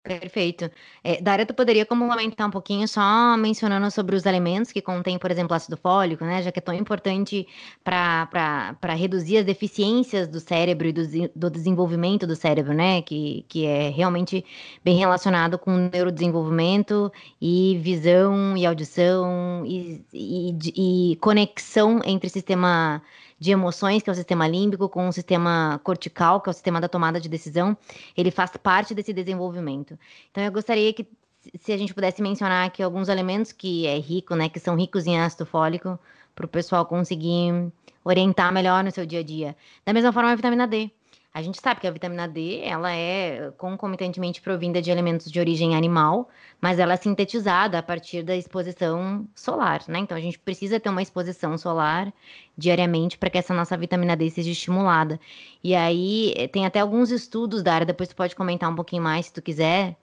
Perfeito. 0.07 0.71
É, 1.03 1.21
Dara, 1.21 1.45
tu 1.45 1.53
poderia 1.53 1.85
complementar 1.85 2.47
um 2.47 2.51
pouquinho 2.51 2.87
só 2.87 3.37
mencionando 3.37 3.91
sobre 3.91 4.15
os 4.15 4.25
alimentos 4.25 4.71
que 4.71 4.81
contêm, 4.81 5.19
por 5.19 5.33
exemplo, 5.33 5.55
ácido 5.55 5.77
fólico, 5.77 6.25
né? 6.25 6.43
Já 6.43 6.53
que 6.53 6.61
é 6.61 6.63
tão 6.63 6.73
importante 6.73 7.47
para 7.83 8.95
reduzir 8.95 9.39
as 9.39 9.45
deficiências 9.45 10.29
do 10.29 10.39
cérebro 10.39 10.87
e 10.87 10.93
do, 10.93 11.03
do, 11.35 11.51
desenvolvimento 11.51 12.25
do 12.25 12.37
cérebro, 12.37 12.73
né? 12.73 13.03
Que, 13.03 13.45
que 13.49 13.67
é 13.67 13.89
realmente 13.89 14.45
bem 14.85 14.97
relacionado 14.97 15.59
com 15.59 15.73
neurodesenvolvimento 15.93 17.11
e 17.41 17.77
visão 17.83 18.57
e 18.57 18.65
audição 18.65 19.65
e, 19.67 20.05
e, 20.15 21.13
e 21.13 21.17
conexão 21.17 22.01
entre 22.05 22.29
sistema 22.29 23.03
de 23.39 23.51
emoções, 23.51 24.03
que 24.03 24.11
é 24.11 24.13
o 24.13 24.17
sistema 24.17 24.49
límbico, 24.49 24.89
com 24.89 25.09
o 25.09 25.13
sistema 25.13 25.81
cortical, 25.85 26.41
que 26.41 26.49
é 26.49 26.51
o 26.51 26.55
sistema 26.55 26.81
da 26.81 26.89
tomada 26.89 27.21
de 27.21 27.29
decisão, 27.29 27.77
ele 28.17 28.31
faz 28.31 28.51
parte 28.57 28.95
desse 28.95 29.13
desenvolvimento. 29.13 29.99
Então, 30.31 30.43
eu 30.43 30.51
gostaria 30.51 30.93
que, 30.93 31.07
se 31.61 31.73
a 31.73 31.77
gente 31.77 31.93
pudesse 31.95 32.23
mencionar 32.23 32.67
aqui 32.67 32.83
alguns 32.83 33.09
elementos 33.09 33.53
que 33.53 33.87
é 33.87 33.99
rico, 33.99 34.35
né, 34.35 34.49
que 34.49 34.59
são 34.59 34.75
ricos 34.75 35.07
em 35.07 35.19
ácido 35.19 35.45
fólico, 35.45 35.99
para 36.35 36.47
o 36.47 36.49
pessoal 36.49 36.85
conseguir 36.85 37.73
orientar 38.05 38.53
melhor 38.53 38.85
no 38.85 38.91
seu 38.91 39.05
dia 39.07 39.21
a 39.21 39.23
dia. 39.23 39.57
Da 39.85 39.93
mesma 39.93 40.13
forma, 40.13 40.31
a 40.31 40.35
vitamina 40.35 40.67
D. 40.67 40.91
A 41.37 41.43
gente 41.43 41.61
sabe 41.61 41.83
que 41.83 41.87
a 41.87 41.91
vitamina 41.91 42.27
D, 42.27 42.63
ela 42.65 42.91
é 42.91 43.53
concomitantemente 43.59 44.41
provinda 44.41 44.81
de 44.81 44.91
elementos 44.91 45.31
de 45.31 45.39
origem 45.39 45.77
animal, 45.77 46.31
mas 46.59 46.79
ela 46.79 46.95
é 46.95 46.97
sintetizada 46.97 47.79
a 47.79 47.83
partir 47.83 48.23
da 48.23 48.35
exposição 48.35 49.29
solar, 49.35 49.83
né? 49.87 49.99
Então 49.99 50.17
a 50.17 50.21
gente 50.21 50.39
precisa 50.39 50.81
ter 50.81 50.89
uma 50.89 51.03
exposição 51.03 51.59
solar 51.59 52.11
diariamente 52.57 53.19
para 53.19 53.29
que 53.29 53.37
essa 53.37 53.53
nossa 53.53 53.77
vitamina 53.77 54.17
D 54.17 54.31
seja 54.31 54.51
estimulada. 54.51 55.21
E 55.63 55.75
aí 55.75 56.49
tem 56.53 56.65
até 56.65 56.81
alguns 56.81 57.11
estudos 57.11 57.63
da 57.63 57.75
área, 57.75 57.87
depois 57.87 58.09
tu 58.09 58.17
pode 58.17 58.35
comentar 58.35 58.73
um 58.73 58.75
pouquinho 58.75 59.03
mais 59.03 59.27
se 59.27 59.35
tu 59.35 59.43
quiser, 59.43 59.95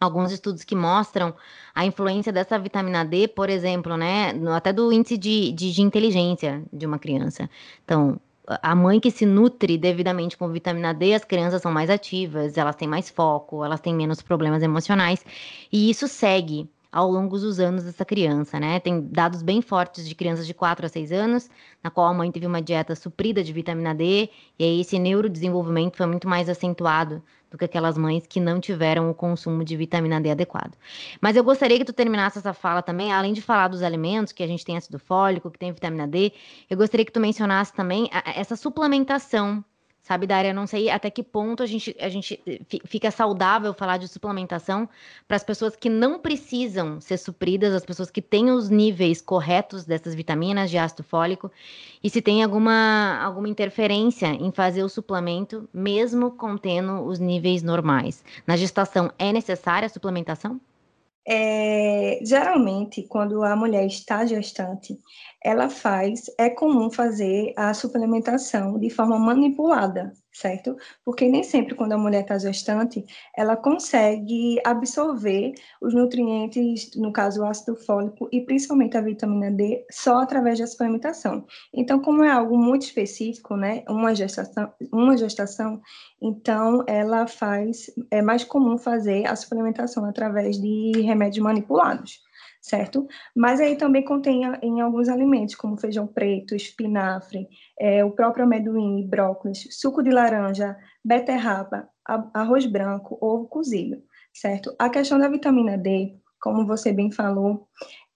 alguns 0.00 0.32
estudos 0.32 0.64
que 0.64 0.74
mostram 0.74 1.34
a 1.74 1.84
influência 1.84 2.32
dessa 2.32 2.58
vitamina 2.58 3.04
D, 3.04 3.28
por 3.28 3.50
exemplo, 3.50 3.94
né, 3.98 4.30
até 4.56 4.72
do 4.72 4.90
índice 4.90 5.18
de, 5.18 5.52
de, 5.52 5.70
de 5.70 5.82
inteligência 5.82 6.62
de 6.72 6.86
uma 6.86 6.98
criança. 6.98 7.50
Então, 7.84 8.18
a 8.46 8.74
mãe 8.74 8.98
que 8.98 9.10
se 9.10 9.24
nutre 9.24 9.78
devidamente 9.78 10.36
com 10.36 10.48
vitamina 10.48 10.92
D, 10.92 11.14
as 11.14 11.24
crianças 11.24 11.62
são 11.62 11.72
mais 11.72 11.88
ativas, 11.88 12.56
elas 12.56 12.76
têm 12.76 12.88
mais 12.88 13.08
foco, 13.08 13.64
elas 13.64 13.80
têm 13.80 13.94
menos 13.94 14.20
problemas 14.20 14.62
emocionais. 14.62 15.24
E 15.72 15.88
isso 15.90 16.08
segue 16.08 16.68
ao 16.90 17.10
longo 17.10 17.38
dos 17.38 17.58
anos 17.58 17.84
dessa 17.84 18.04
criança, 18.04 18.60
né? 18.60 18.78
Tem 18.78 19.00
dados 19.00 19.42
bem 19.42 19.62
fortes 19.62 20.06
de 20.06 20.14
crianças 20.14 20.46
de 20.46 20.52
4 20.52 20.84
a 20.84 20.88
6 20.88 21.10
anos, 21.10 21.48
na 21.82 21.90
qual 21.90 22.06
a 22.06 22.14
mãe 22.14 22.30
teve 22.30 22.46
uma 22.46 22.60
dieta 22.60 22.94
suprida 22.94 23.42
de 23.42 23.52
vitamina 23.52 23.94
D, 23.94 24.28
e 24.58 24.64
aí 24.64 24.80
esse 24.80 24.98
neurodesenvolvimento 24.98 25.96
foi 25.96 26.06
muito 26.06 26.28
mais 26.28 26.50
acentuado 26.50 27.22
do 27.52 27.58
que 27.58 27.66
aquelas 27.66 27.98
mães 27.98 28.26
que 28.26 28.40
não 28.40 28.58
tiveram 28.58 29.10
o 29.10 29.14
consumo 29.14 29.62
de 29.62 29.76
vitamina 29.76 30.18
D 30.18 30.30
adequado. 30.30 30.72
Mas 31.20 31.36
eu 31.36 31.44
gostaria 31.44 31.78
que 31.78 31.84
tu 31.84 31.92
terminasse 31.92 32.38
essa 32.38 32.54
fala 32.54 32.80
também, 32.82 33.12
além 33.12 33.34
de 33.34 33.42
falar 33.42 33.68
dos 33.68 33.82
alimentos, 33.82 34.32
que 34.32 34.42
a 34.42 34.46
gente 34.46 34.64
tem 34.64 34.76
ácido 34.76 34.98
fólico, 34.98 35.50
que 35.50 35.58
tem 35.58 35.70
vitamina 35.70 36.08
D, 36.08 36.32
eu 36.70 36.76
gostaria 36.78 37.04
que 37.04 37.12
tu 37.12 37.20
mencionasse 37.20 37.72
também 37.74 38.08
essa 38.34 38.56
suplementação 38.56 39.62
sabe, 40.02 40.26
Daria? 40.26 40.52
Não 40.52 40.66
sei 40.66 40.90
até 40.90 41.10
que 41.10 41.22
ponto 41.22 41.62
a 41.62 41.66
gente, 41.66 41.96
a 42.00 42.08
gente 42.08 42.40
eh, 42.46 42.60
fica 42.84 43.10
saudável 43.10 43.72
falar 43.72 43.96
de 43.96 44.08
suplementação 44.08 44.88
para 45.28 45.36
as 45.36 45.44
pessoas 45.44 45.76
que 45.76 45.88
não 45.88 46.18
precisam 46.18 47.00
ser 47.00 47.16
supridas, 47.16 47.72
as 47.72 47.84
pessoas 47.84 48.10
que 48.10 48.20
têm 48.20 48.50
os 48.50 48.68
níveis 48.68 49.20
corretos 49.20 49.84
dessas 49.84 50.14
vitaminas 50.14 50.70
de 50.70 50.76
ácido 50.76 51.04
fólico, 51.04 51.50
e 52.02 52.10
se 52.10 52.20
tem 52.20 52.42
alguma, 52.42 53.18
alguma 53.22 53.48
interferência 53.48 54.26
em 54.26 54.50
fazer 54.50 54.82
o 54.82 54.88
suplemento, 54.88 55.68
mesmo 55.72 56.32
contendo 56.32 57.02
os 57.04 57.18
níveis 57.18 57.62
normais. 57.62 58.24
Na 58.46 58.56
gestação, 58.56 59.10
é 59.18 59.32
necessária 59.32 59.86
a 59.86 59.88
suplementação? 59.88 60.60
É, 61.24 62.18
geralmente, 62.24 63.02
quando 63.04 63.44
a 63.44 63.54
mulher 63.54 63.86
está 63.86 64.26
gestante, 64.26 64.98
ela 65.44 65.68
faz, 65.68 66.30
é 66.38 66.48
comum 66.48 66.90
fazer 66.90 67.52
a 67.56 67.74
suplementação 67.74 68.78
de 68.78 68.88
forma 68.90 69.18
manipulada, 69.18 70.12
certo? 70.32 70.76
Porque 71.04 71.28
nem 71.28 71.42
sempre 71.42 71.74
quando 71.74 71.92
a 71.92 71.98
mulher 71.98 72.22
está 72.22 72.38
gestante, 72.38 73.04
ela 73.36 73.56
consegue 73.56 74.60
absorver 74.64 75.52
os 75.80 75.94
nutrientes, 75.94 76.94
no 76.96 77.12
caso 77.12 77.42
o 77.42 77.46
ácido 77.46 77.76
fólico 77.76 78.28
e 78.32 78.40
principalmente 78.40 78.96
a 78.96 79.00
vitamina 79.00 79.50
D, 79.50 79.84
só 79.90 80.18
através 80.18 80.58
da 80.58 80.66
suplementação. 80.66 81.44
Então, 81.74 82.00
como 82.00 82.22
é 82.22 82.30
algo 82.30 82.56
muito 82.56 82.82
específico, 82.82 83.56
né, 83.56 83.82
uma 83.88 84.14
gestação, 84.14 84.72
uma 84.92 85.16
gestação, 85.16 85.80
então 86.20 86.84
ela 86.86 87.26
faz, 87.26 87.90
é 88.10 88.22
mais 88.22 88.44
comum 88.44 88.78
fazer 88.78 89.26
a 89.26 89.34
suplementação 89.34 90.04
através 90.04 90.56
de 90.56 90.92
remédios 91.02 91.42
manipulados 91.42 92.21
certo? 92.62 93.06
Mas 93.36 93.60
aí 93.60 93.76
também 93.76 94.04
contém 94.04 94.42
em 94.62 94.80
alguns 94.80 95.08
alimentos, 95.08 95.56
como 95.56 95.76
feijão 95.76 96.06
preto, 96.06 96.54
espinafre, 96.54 97.48
é, 97.78 98.04
o 98.04 98.12
próprio 98.12 98.44
amendoim, 98.44 99.06
brócolis, 99.06 99.66
suco 99.72 100.02
de 100.02 100.10
laranja, 100.10 100.76
beterraba, 101.04 101.88
arroz 102.32 102.64
branco, 102.64 103.18
ovo 103.20 103.46
cozido, 103.48 104.00
certo? 104.32 104.74
A 104.78 104.88
questão 104.88 105.18
da 105.18 105.28
vitamina 105.28 105.76
D, 105.76 106.14
como 106.40 106.64
você 106.64 106.92
bem 106.92 107.10
falou, 107.10 107.66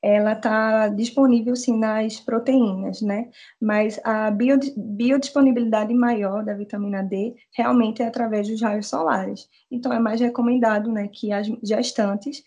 ela 0.00 0.34
está 0.34 0.88
disponível 0.88 1.56
sim 1.56 1.76
nas 1.76 2.20
proteínas, 2.20 3.02
né? 3.02 3.28
Mas 3.60 3.98
a 4.04 4.30
biodisponibilidade 4.30 5.92
maior 5.92 6.44
da 6.44 6.54
vitamina 6.54 7.02
D 7.02 7.34
realmente 7.56 8.02
é 8.02 8.06
através 8.06 8.46
dos 8.46 8.62
raios 8.62 8.86
solares. 8.86 9.48
Então 9.68 9.92
é 9.92 9.98
mais 9.98 10.20
recomendado, 10.20 10.92
né, 10.92 11.08
que 11.08 11.32
as 11.32 11.48
gestantes 11.62 12.44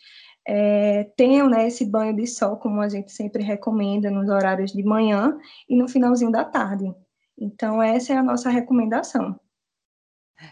é, 0.51 1.03
tenham 1.15 1.47
né, 1.47 1.67
esse 1.67 1.85
banho 1.85 2.15
de 2.15 2.25
sol, 2.25 2.57
como 2.57 2.81
a 2.81 2.89
gente 2.89 3.11
sempre 3.11 3.43
recomenda, 3.43 4.09
nos 4.09 4.27
horários 4.29 4.71
de 4.71 4.81
manhã 4.83 5.37
e 5.69 5.77
no 5.77 5.87
finalzinho 5.87 6.31
da 6.31 6.43
tarde. 6.43 6.91
Então, 7.37 7.83
essa 7.83 8.13
é 8.13 8.17
a 8.17 8.23
nossa 8.23 8.49
recomendação. 8.49 9.39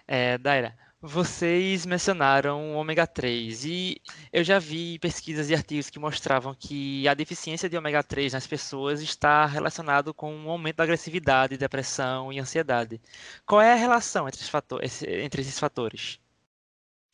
É, 0.08 0.38
Daira, 0.38 0.78
vocês 1.02 1.84
mencionaram 1.88 2.74
o 2.74 2.76
ômega 2.76 3.08
3 3.08 3.66
e 3.66 3.98
eu 4.32 4.44
já 4.44 4.60
vi 4.60 5.00
pesquisas 5.00 5.50
e 5.50 5.56
artigos 5.56 5.90
que 5.90 5.98
mostravam 5.98 6.54
que 6.54 7.08
a 7.08 7.16
deficiência 7.16 7.68
de 7.68 7.76
ômega 7.76 8.04
3 8.04 8.34
nas 8.34 8.46
pessoas 8.46 9.02
está 9.02 9.48
relacionado 9.48 10.14
com 10.14 10.32
um 10.32 10.48
aumento 10.48 10.76
da 10.76 10.84
agressividade, 10.84 11.58
depressão 11.58 12.32
e 12.32 12.40
ansiedade. 12.40 13.02
Qual 13.48 13.60
é 13.60 13.74
a 13.74 13.76
relação 13.76 14.28
entre, 14.28 14.44
fatores, 14.44 15.02
entre 15.02 15.42
esses 15.42 15.58
fatores? 15.58 16.20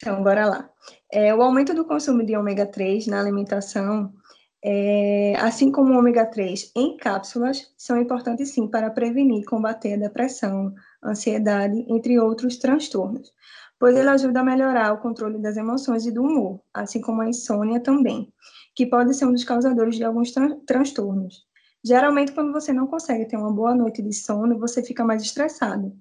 Então, 0.03 0.21
bora 0.21 0.45
lá. 0.45 0.69
É, 1.09 1.33
o 1.33 1.41
aumento 1.41 1.73
do 1.73 1.85
consumo 1.85 2.25
de 2.25 2.35
ômega 2.35 2.65
3 2.65 3.07
na 3.07 3.21
alimentação, 3.21 4.11
é, 4.61 5.33
assim 5.39 5.71
como 5.71 5.93
o 5.93 5.97
ômega 5.97 6.25
3 6.25 6.73
em 6.75 6.97
cápsulas, 6.97 7.73
são 7.77 7.97
importantes 7.97 8.53
sim 8.53 8.67
para 8.67 8.91
prevenir 8.91 9.41
e 9.41 9.45
combater 9.45 9.93
a 9.93 9.97
depressão, 9.97 10.73
ansiedade, 11.01 11.85
entre 11.87 12.19
outros 12.19 12.57
transtornos, 12.57 13.31
pois 13.79 13.95
ele 13.95 14.09
ajuda 14.09 14.41
a 14.41 14.43
melhorar 14.43 14.91
o 14.91 14.97
controle 14.97 15.41
das 15.41 15.55
emoções 15.55 16.05
e 16.05 16.11
do 16.11 16.21
humor, 16.21 16.59
assim 16.73 16.99
como 16.99 17.21
a 17.21 17.29
insônia 17.29 17.79
também, 17.79 18.27
que 18.75 18.85
pode 18.85 19.13
ser 19.13 19.23
um 19.25 19.31
dos 19.31 19.45
causadores 19.45 19.95
de 19.95 20.03
alguns 20.03 20.33
tran 20.33 20.59
transtornos. 20.67 21.45
Geralmente, 21.83 22.31
quando 22.31 22.53
você 22.53 22.71
não 22.71 22.87
consegue 22.87 23.25
ter 23.25 23.35
uma 23.35 23.51
boa 23.51 23.75
noite 23.75 24.01
de 24.01 24.13
sono, 24.13 24.57
você 24.57 24.81
fica 24.81 25.03
mais 25.03 25.21
estressado. 25.21 25.93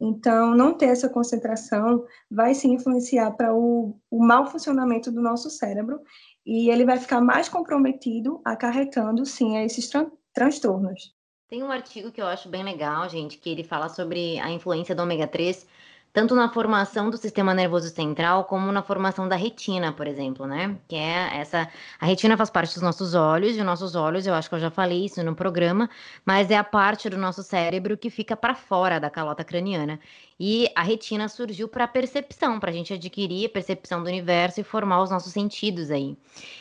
Então, 0.00 0.54
não 0.54 0.74
ter 0.74 0.86
essa 0.86 1.08
concentração 1.08 2.04
vai 2.30 2.54
se 2.54 2.68
influenciar 2.68 3.32
para 3.32 3.54
o, 3.54 3.96
o 4.10 4.24
mau 4.24 4.46
funcionamento 4.46 5.10
do 5.10 5.20
nosso 5.20 5.50
cérebro 5.50 6.00
e 6.46 6.70
ele 6.70 6.84
vai 6.84 6.98
ficar 6.98 7.20
mais 7.20 7.48
comprometido, 7.48 8.40
acarretando, 8.44 9.24
sim, 9.26 9.56
a 9.56 9.64
esses 9.64 9.88
tran 9.88 10.10
transtornos. 10.32 11.14
Tem 11.48 11.62
um 11.62 11.70
artigo 11.70 12.12
que 12.12 12.20
eu 12.20 12.26
acho 12.26 12.48
bem 12.48 12.62
legal, 12.62 13.08
gente, 13.08 13.38
que 13.38 13.50
ele 13.50 13.64
fala 13.64 13.88
sobre 13.88 14.38
a 14.38 14.50
influência 14.50 14.94
do 14.94 15.02
ômega 15.02 15.26
3 15.26 15.66
tanto 16.12 16.34
na 16.34 16.48
formação 16.48 17.10
do 17.10 17.16
sistema 17.16 17.54
nervoso 17.54 17.88
central 17.90 18.44
como 18.44 18.72
na 18.72 18.82
formação 18.82 19.28
da 19.28 19.36
retina, 19.36 19.92
por 19.92 20.06
exemplo, 20.06 20.46
né? 20.46 20.76
Que 20.88 20.96
é 20.96 21.38
essa. 21.38 21.68
A 22.00 22.06
retina 22.06 22.36
faz 22.36 22.50
parte 22.50 22.74
dos 22.74 22.82
nossos 22.82 23.14
olhos, 23.14 23.56
e 23.56 23.60
os 23.60 23.66
nossos 23.66 23.94
olhos, 23.94 24.26
eu 24.26 24.34
acho 24.34 24.48
que 24.48 24.54
eu 24.54 24.60
já 24.60 24.70
falei 24.70 25.04
isso 25.04 25.22
no 25.22 25.34
programa, 25.34 25.88
mas 26.24 26.50
é 26.50 26.56
a 26.56 26.64
parte 26.64 27.08
do 27.08 27.18
nosso 27.18 27.42
cérebro 27.42 27.96
que 27.96 28.10
fica 28.10 28.36
para 28.36 28.54
fora 28.54 28.98
da 28.98 29.10
calota 29.10 29.44
craniana. 29.44 30.00
E 30.40 30.70
a 30.76 30.82
retina 30.82 31.28
surgiu 31.28 31.66
para 31.66 31.88
percepção, 31.88 32.60
para 32.60 32.70
a 32.70 32.72
gente 32.72 32.94
adquirir 32.94 33.46
a 33.46 33.48
percepção 33.48 34.02
do 34.02 34.08
universo 34.08 34.60
e 34.60 34.64
formar 34.64 35.02
os 35.02 35.10
nossos 35.10 35.32
sentidos 35.32 35.90
aí. 35.90 36.16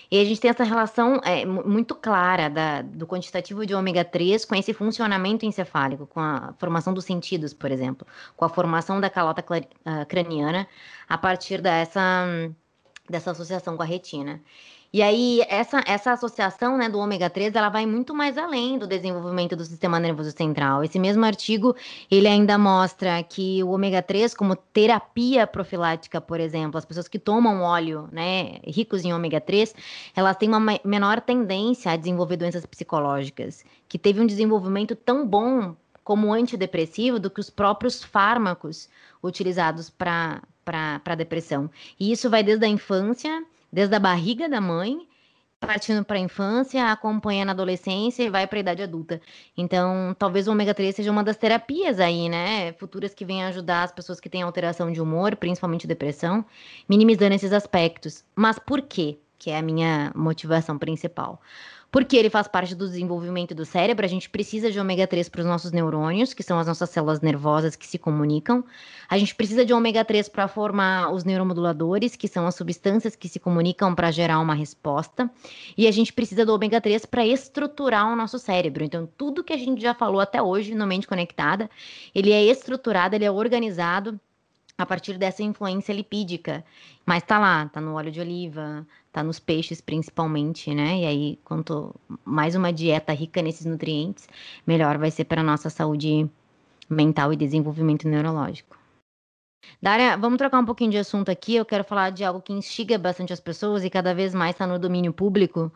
E 0.10 0.19
a 0.19 0.25
gente 0.25 0.41
tem 0.41 0.50
essa 0.50 0.63
relação 0.63 1.22
é, 1.24 1.46
muito 1.46 1.93
clara 1.93 2.50
da, 2.50 2.81
do 2.81 3.05
quantitativo 3.05 3.65
de 3.67 3.75
ômega 3.75 4.03
3 4.03 4.46
com 4.46 4.55
esse 4.55 4.74
funcionamento 4.74 5.46
encefálico, 5.46 6.07
com 6.07 6.19
a 6.19 6.55
formação 6.57 6.91
dos 6.91 7.05
sentidos, 7.05 7.53
por 7.53 7.72
exemplo, 7.72 8.07
com 8.36 8.46
a 8.46 8.50
formação 8.50 9.00
da 9.00 9.12
calota 9.12 9.43
uh, 9.43 10.05
craniana 10.07 10.67
a 11.07 11.17
partir 11.17 11.62
dessa, 11.62 12.25
dessa 13.07 13.29
associação 13.29 13.77
com 13.77 13.84
a 13.84 13.86
retina. 13.86 14.41
E 14.94 15.01
aí, 15.01 15.44
essa, 15.50 15.84
essa 15.86 16.13
associação 16.13 16.77
né, 16.77 16.88
do 16.88 16.98
ômega 16.98 17.29
3, 17.29 17.53
ela 17.56 17.67
vai 17.67 17.86
muito 17.86 18.15
mais 18.15 18.38
além 18.38 18.79
do 18.79 18.88
desenvolvimento 18.88 19.53
do 19.53 19.65
sistema 19.65 20.00
nervoso 20.00 20.32
central. 20.32 20.82
Esse 20.82 20.98
mesmo 20.98 21.25
artigo, 21.25 21.75
ele 22.10 22.27
ainda 22.27 22.58
mostra 22.58 23.22
que 23.22 23.62
o 23.63 23.70
ômega 23.72 24.01
3, 24.01 24.34
como 24.34 24.56
terapia 24.56 25.46
profilática, 25.46 26.22
por 26.22 26.39
exemplo, 26.39 26.77
as 26.77 26.86
pessoas 26.86 27.08
que 27.10 27.20
tomam 27.20 27.62
óleo, 27.62 28.08
né, 28.13 28.60
ricos 28.63 29.03
em 29.03 29.13
ômega 29.13 29.41
3, 29.41 29.75
elas 30.15 30.38
têm 30.38 30.48
uma 30.48 30.79
menor 30.86 31.20
tendência 31.20 31.91
a 31.91 31.98
desenvolver 31.98 32.38
doenças 32.38 32.65
psicológicas, 32.65 33.65
que 33.89 34.00
teve 34.00 34.22
um 34.22 34.25
desenvolvimento 34.25 34.96
tão 34.96 35.27
bom 35.27 35.75
como 36.01 36.32
antidepressivo 36.32 37.20
do 37.20 37.29
que 37.29 37.41
os 37.41 37.50
próprios 37.50 38.01
fármacos 38.01 38.88
utilizados 39.22 39.89
para 39.89 41.15
depressão. 41.17 41.70
E 42.00 42.13
isso 42.13 42.29
vai 42.29 42.41
desde 42.41 42.65
a 42.65 42.70
infância 42.70 43.44
desde 43.71 43.95
a 43.95 44.00
barriga 44.00 44.47
da 44.50 44.62
mãe, 44.62 45.07
partindo 45.59 46.03
para 46.05 46.17
a 46.17 46.19
infância, 46.19 46.91
acompanha 46.91 47.43
na 47.45 47.51
adolescência 47.51 48.24
e 48.24 48.29
vai 48.29 48.45
para 48.45 48.59
a 48.59 48.62
idade 48.62 48.83
adulta. 48.83 49.19
Então, 49.57 50.15
talvez 50.17 50.47
o 50.47 50.51
ômega 50.51 50.74
3 50.74 50.95
seja 50.95 51.12
uma 51.12 51.24
das 51.24 51.38
terapias 51.38 52.00
aí, 52.00 52.29
né, 52.29 52.74
futuras 52.74 53.13
que 53.13 53.25
venham 53.25 53.47
ajudar 53.47 53.83
as 53.83 53.91
pessoas 53.91 54.19
que 54.19 54.29
têm 54.29 54.41
alteração 54.41 54.91
de 54.91 55.01
humor, 55.01 55.36
principalmente 55.36 55.88
depressão, 55.88 56.45
minimizando 56.88 57.33
esses 57.36 57.51
aspectos. 57.51 58.24
Mas 58.36 58.59
por 58.59 58.81
quê? 58.81 59.17
Que 59.39 59.50
é 59.50 59.57
a 59.57 59.62
minha 59.62 60.12
motivação 60.15 60.77
principal 60.77 61.41
porque 61.91 62.17
ele 62.17 62.29
faz 62.29 62.48
parte 62.48 62.75
do 62.75 62.86
desenvolvimento 62.86 63.56
do 63.56 63.65
cérebro. 63.65 64.06
A 64.06 64.10
gente 64.10 64.29
precisa 64.29 64.72
de 64.72 64.79
ômega 64.79 65.08
3 65.08 65.29
para 65.29 65.41
os 65.41 65.48
nossos 65.48 65.72
neurônios, 65.72 66.34
que 66.34 66.44
são 66.44 66.60
as 66.60 66.67
nossas 66.67 66.89
células 66.89 67.22
nervosas 67.22 67.75
que 67.75 67.88
se 67.88 67.98
comunicam. 67.98 68.63
A 69.10 69.17
gente 69.17 69.34
precisa 69.34 69.65
de 69.65 69.74
ômega 69.74 70.03
3 70.03 70.29
para 70.29 70.48
formar 70.48 71.12
os 71.13 71.24
neuromoduladores, 71.24 72.15
que 72.15 72.27
são 72.27 72.46
as 72.46 72.56
substâncias 72.56 73.15
que 73.15 73.29
se 73.29 73.39
comunicam 73.39 73.96
para 73.96 74.12
gerar 74.12 74.39
uma 74.39 74.53
resposta. 74.53 75.29
E 75.77 75.88
a 75.88 75.91
gente 75.91 76.12
precisa 76.12 76.46
do 76.46 76.53
ômega 76.53 76.82
3 76.82 77.06
para 77.06 77.25
estruturar 77.25 78.12
o 78.12 78.15
nosso 78.15 78.38
cérebro. 78.38 78.84
Então, 78.84 79.08
tudo 79.17 79.44
que 79.44 79.53
a 79.53 79.58
gente 79.58 79.82
já 79.82 79.94
falou 79.94 80.20
até 80.20 80.41
hoje 80.41 80.75
no 80.75 80.86
Mente 80.86 81.08
Conectada, 81.08 81.70
ele 82.13 82.32
é 82.32 82.44
estruturado, 82.44 83.15
ele 83.15 83.25
é 83.25 83.32
organizado 83.32 84.20
a 84.77 84.86
partir 84.86 85.17
dessa 85.17 85.41
influência 85.41 85.91
lipídica. 85.91 86.63
Mas 87.05 87.24
tá 87.24 87.39
lá, 87.39 87.67
tá 87.67 87.81
no 87.81 87.96
óleo 87.96 88.12
de 88.12 88.19
oliva, 88.19 88.86
tá 89.12 89.24
nos 89.24 89.39
peixes 89.39 89.81
principalmente, 89.81 90.74
né? 90.74 91.00
E 91.00 91.05
aí, 91.05 91.39
quanto 91.43 91.96
mais 92.24 92.55
uma 92.55 92.72
dieta 92.72 93.13
rica 93.13 93.41
nesses 93.41 93.65
nutrientes, 93.65 94.27
melhor 94.65 94.98
vai 94.98 95.10
ser 95.10 95.25
para 95.25 95.41
nossa 95.41 95.69
saúde 95.69 96.29
mental 96.89 97.34
e 97.34 97.36
desenvolvimento 97.36 98.07
neurológico. 98.07 98.77
Dária, 99.81 100.15
vamos 100.15 100.38
trocar 100.38 100.60
um 100.60 100.65
pouquinho 100.65 100.91
de 100.91 100.98
assunto 100.98 101.29
aqui. 101.29 101.55
Eu 101.55 101.65
quero 101.65 101.84
falar 101.84 102.12
de 102.12 102.24
algo 102.24 102.41
que 102.41 102.53
instiga 102.53 102.98
bastante 102.98 103.34
as 103.34 103.39
pessoas 103.39 103.84
e 103.84 103.89
cada 103.89 104.13
vez 104.13 104.34
mais 104.34 104.51
está 104.51 104.65
no 104.65 104.79
domínio 104.79 105.12
público, 105.12 105.72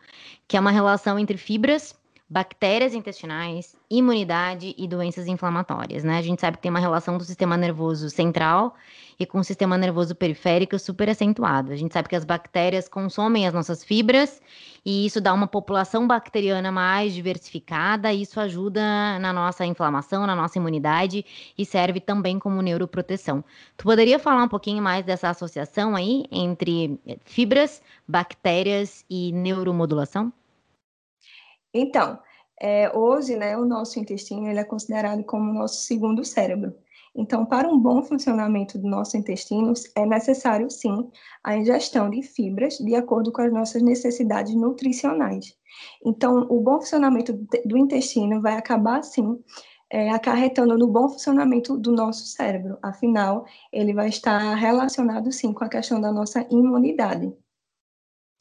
que 0.48 0.56
é 0.56 0.60
uma 0.60 0.70
relação 0.70 1.18
entre 1.18 1.36
fibras 1.36 1.94
bactérias 2.32 2.94
intestinais, 2.94 3.76
imunidade 3.90 4.74
e 4.78 4.88
doenças 4.88 5.26
inflamatórias, 5.26 6.02
né? 6.02 6.16
A 6.16 6.22
gente 6.22 6.40
sabe 6.40 6.56
que 6.56 6.62
tem 6.62 6.70
uma 6.70 6.80
relação 6.80 7.18
do 7.18 7.24
sistema 7.24 7.58
nervoso 7.58 8.08
central 8.08 8.74
e 9.20 9.26
com 9.26 9.38
o 9.38 9.44
sistema 9.44 9.76
nervoso 9.76 10.14
periférico 10.14 10.78
super 10.78 11.10
acentuado. 11.10 11.70
A 11.70 11.76
gente 11.76 11.92
sabe 11.92 12.08
que 12.08 12.16
as 12.16 12.24
bactérias 12.24 12.88
consomem 12.88 13.46
as 13.46 13.52
nossas 13.52 13.84
fibras 13.84 14.40
e 14.82 15.04
isso 15.04 15.20
dá 15.20 15.34
uma 15.34 15.46
população 15.46 16.06
bacteriana 16.06 16.72
mais 16.72 17.12
diversificada, 17.12 18.10
e 18.10 18.22
isso 18.22 18.40
ajuda 18.40 18.80
na 19.18 19.30
nossa 19.30 19.66
inflamação, 19.66 20.26
na 20.26 20.34
nossa 20.34 20.56
imunidade 20.56 21.26
e 21.56 21.66
serve 21.66 22.00
também 22.00 22.38
como 22.38 22.62
neuroproteção. 22.62 23.44
Tu 23.76 23.84
poderia 23.84 24.18
falar 24.18 24.42
um 24.42 24.48
pouquinho 24.48 24.82
mais 24.82 25.04
dessa 25.04 25.28
associação 25.28 25.94
aí 25.94 26.24
entre 26.32 26.98
fibras, 27.26 27.82
bactérias 28.08 29.04
e 29.10 29.32
neuromodulação? 29.32 30.32
Então, 31.74 32.18
é, 32.60 32.96
hoje, 32.96 33.36
né, 33.36 33.56
o 33.56 33.64
nosso 33.64 33.98
intestino 33.98 34.48
ele 34.48 34.60
é 34.60 34.64
considerado 34.64 35.24
como 35.24 35.50
o 35.50 35.54
nosso 35.54 35.82
segundo 35.82 36.24
cérebro. 36.24 36.74
Então, 37.14 37.44
para 37.44 37.68
um 37.68 37.78
bom 37.78 38.02
funcionamento 38.02 38.78
do 38.78 38.88
nosso 38.88 39.16
intestino, 39.16 39.74
é 39.94 40.06
necessário, 40.06 40.70
sim, 40.70 41.10
a 41.44 41.56
ingestão 41.56 42.08
de 42.08 42.22
fibras 42.22 42.78
de 42.78 42.94
acordo 42.94 43.30
com 43.30 43.42
as 43.42 43.52
nossas 43.52 43.82
necessidades 43.82 44.54
nutricionais. 44.54 45.54
Então, 46.04 46.46
o 46.48 46.60
bom 46.60 46.80
funcionamento 46.80 47.32
do 47.66 47.76
intestino 47.76 48.40
vai 48.40 48.54
acabar, 48.54 49.02
sim, 49.02 49.38
é, 49.90 50.08
acarretando 50.10 50.78
no 50.78 50.86
bom 50.86 51.08
funcionamento 51.08 51.76
do 51.76 51.92
nosso 51.92 52.24
cérebro. 52.26 52.78
Afinal, 52.82 53.44
ele 53.70 53.92
vai 53.92 54.08
estar 54.08 54.54
relacionado, 54.54 55.30
sim, 55.30 55.52
com 55.52 55.64
a 55.64 55.68
questão 55.68 56.00
da 56.00 56.10
nossa 56.10 56.46
imunidade. 56.50 57.30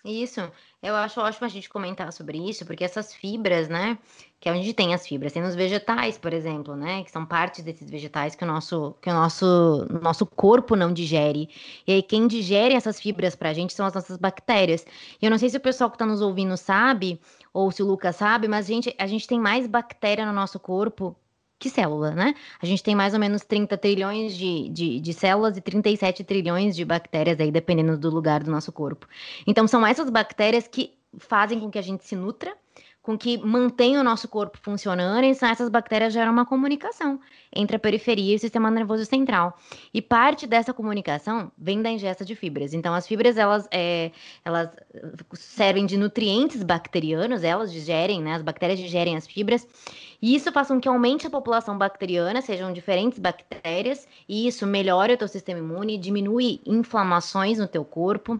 Isso, 0.03 0.41
eu 0.81 0.95
acho 0.95 1.21
ótimo 1.21 1.45
a 1.45 1.49
gente 1.49 1.69
comentar 1.69 2.11
sobre 2.11 2.37
isso, 2.37 2.65
porque 2.65 2.83
essas 2.83 3.13
fibras, 3.13 3.69
né, 3.69 3.99
que 4.39 4.49
é 4.49 4.51
onde 4.51 4.73
tem 4.73 4.95
as 4.95 5.05
fibras, 5.05 5.31
tem 5.31 5.43
nos 5.43 5.53
vegetais, 5.53 6.17
por 6.17 6.33
exemplo, 6.33 6.75
né, 6.75 7.03
que 7.03 7.11
são 7.11 7.23
partes 7.23 7.63
desses 7.63 7.87
vegetais 7.87 8.33
que 8.33 8.43
o 8.43 8.47
nosso, 8.47 8.95
que 8.99 9.09
o 9.09 9.13
nosso, 9.13 9.85
nosso 10.01 10.25
corpo 10.25 10.75
não 10.75 10.91
digere. 10.91 11.49
E 11.85 11.91
aí 11.93 12.01
quem 12.01 12.27
digere 12.27 12.73
essas 12.73 12.99
fibras 12.99 13.35
pra 13.35 13.53
gente 13.53 13.73
são 13.73 13.85
as 13.85 13.93
nossas 13.93 14.17
bactérias. 14.17 14.83
E 15.21 15.25
eu 15.25 15.29
não 15.29 15.37
sei 15.37 15.49
se 15.49 15.57
o 15.57 15.61
pessoal 15.61 15.89
que 15.91 15.95
está 15.95 16.05
nos 16.05 16.21
ouvindo 16.21 16.57
sabe, 16.57 17.21
ou 17.53 17.71
se 17.71 17.83
o 17.83 17.85
Lucas 17.85 18.15
sabe, 18.15 18.47
mas 18.47 18.65
gente, 18.65 18.95
a 18.97 19.05
gente 19.05 19.27
tem 19.27 19.39
mais 19.39 19.67
bactéria 19.67 20.25
no 20.25 20.33
nosso 20.33 20.59
corpo 20.59 21.15
que 21.61 21.69
célula, 21.69 22.09
né? 22.11 22.33
A 22.59 22.65
gente 22.65 22.81
tem 22.81 22.95
mais 22.95 23.13
ou 23.13 23.19
menos 23.19 23.43
30 23.43 23.77
trilhões 23.77 24.35
de, 24.35 24.67
de, 24.69 24.99
de, 24.99 25.13
células 25.13 25.55
e 25.55 25.61
37 25.61 26.23
trilhões 26.23 26.75
de 26.75 26.83
bactérias 26.83 27.39
aí, 27.39 27.51
dependendo 27.51 27.95
do 27.97 28.09
lugar 28.09 28.43
do 28.43 28.49
nosso 28.49 28.71
corpo. 28.71 29.07
Então, 29.45 29.67
são 29.67 29.85
essas 29.85 30.09
bactérias 30.09 30.67
que 30.67 30.91
fazem 31.19 31.59
com 31.59 31.69
que 31.69 31.77
a 31.77 31.81
gente 31.83 32.03
se 32.03 32.15
nutra, 32.15 32.57
com 33.01 33.17
que 33.17 33.37
mantém 33.39 33.97
o 33.97 34.03
nosso 34.03 34.27
corpo 34.27 34.59
funcionando, 34.61 35.23
e 35.23 35.29
essas 35.29 35.69
bactérias 35.69 36.13
geram 36.13 36.31
uma 36.31 36.45
comunicação 36.45 37.19
entre 37.53 37.75
a 37.75 37.79
periferia 37.79 38.33
e 38.33 38.35
o 38.35 38.39
sistema 38.39 38.69
nervoso 38.69 39.05
central. 39.05 39.57
E 39.93 40.01
parte 40.01 40.45
dessa 40.45 40.73
comunicação 40.73 41.51
vem 41.57 41.81
da 41.81 41.89
ingesta 41.89 42.23
de 42.23 42.35
fibras. 42.35 42.73
Então, 42.73 42.93
as 42.93 43.07
fibras, 43.07 43.37
elas, 43.37 43.67
é, 43.71 44.11
elas 44.45 44.69
servem 45.33 45.85
de 45.85 45.97
nutrientes 45.97 46.61
bacterianos, 46.61 47.43
elas 47.43 47.71
digerem, 47.71 48.21
né? 48.21 48.35
As 48.35 48.43
bactérias 48.43 48.79
digerem 48.79 49.17
as 49.17 49.25
fibras, 49.25 49.67
e 50.21 50.35
isso 50.35 50.51
faz 50.51 50.67
com 50.67 50.79
que 50.79 50.87
aumente 50.87 51.25
a 51.25 51.29
população 51.29 51.75
bacteriana, 51.77 52.41
sejam 52.41 52.71
diferentes 52.71 53.17
bactérias, 53.17 54.07
e 54.29 54.47
isso 54.47 54.67
melhora 54.67 55.15
o 55.15 55.17
teu 55.17 55.27
sistema 55.27 55.59
imune, 55.59 55.97
diminui 55.97 56.61
inflamações 56.65 57.57
no 57.57 57.67
teu 57.67 57.83
corpo, 57.83 58.39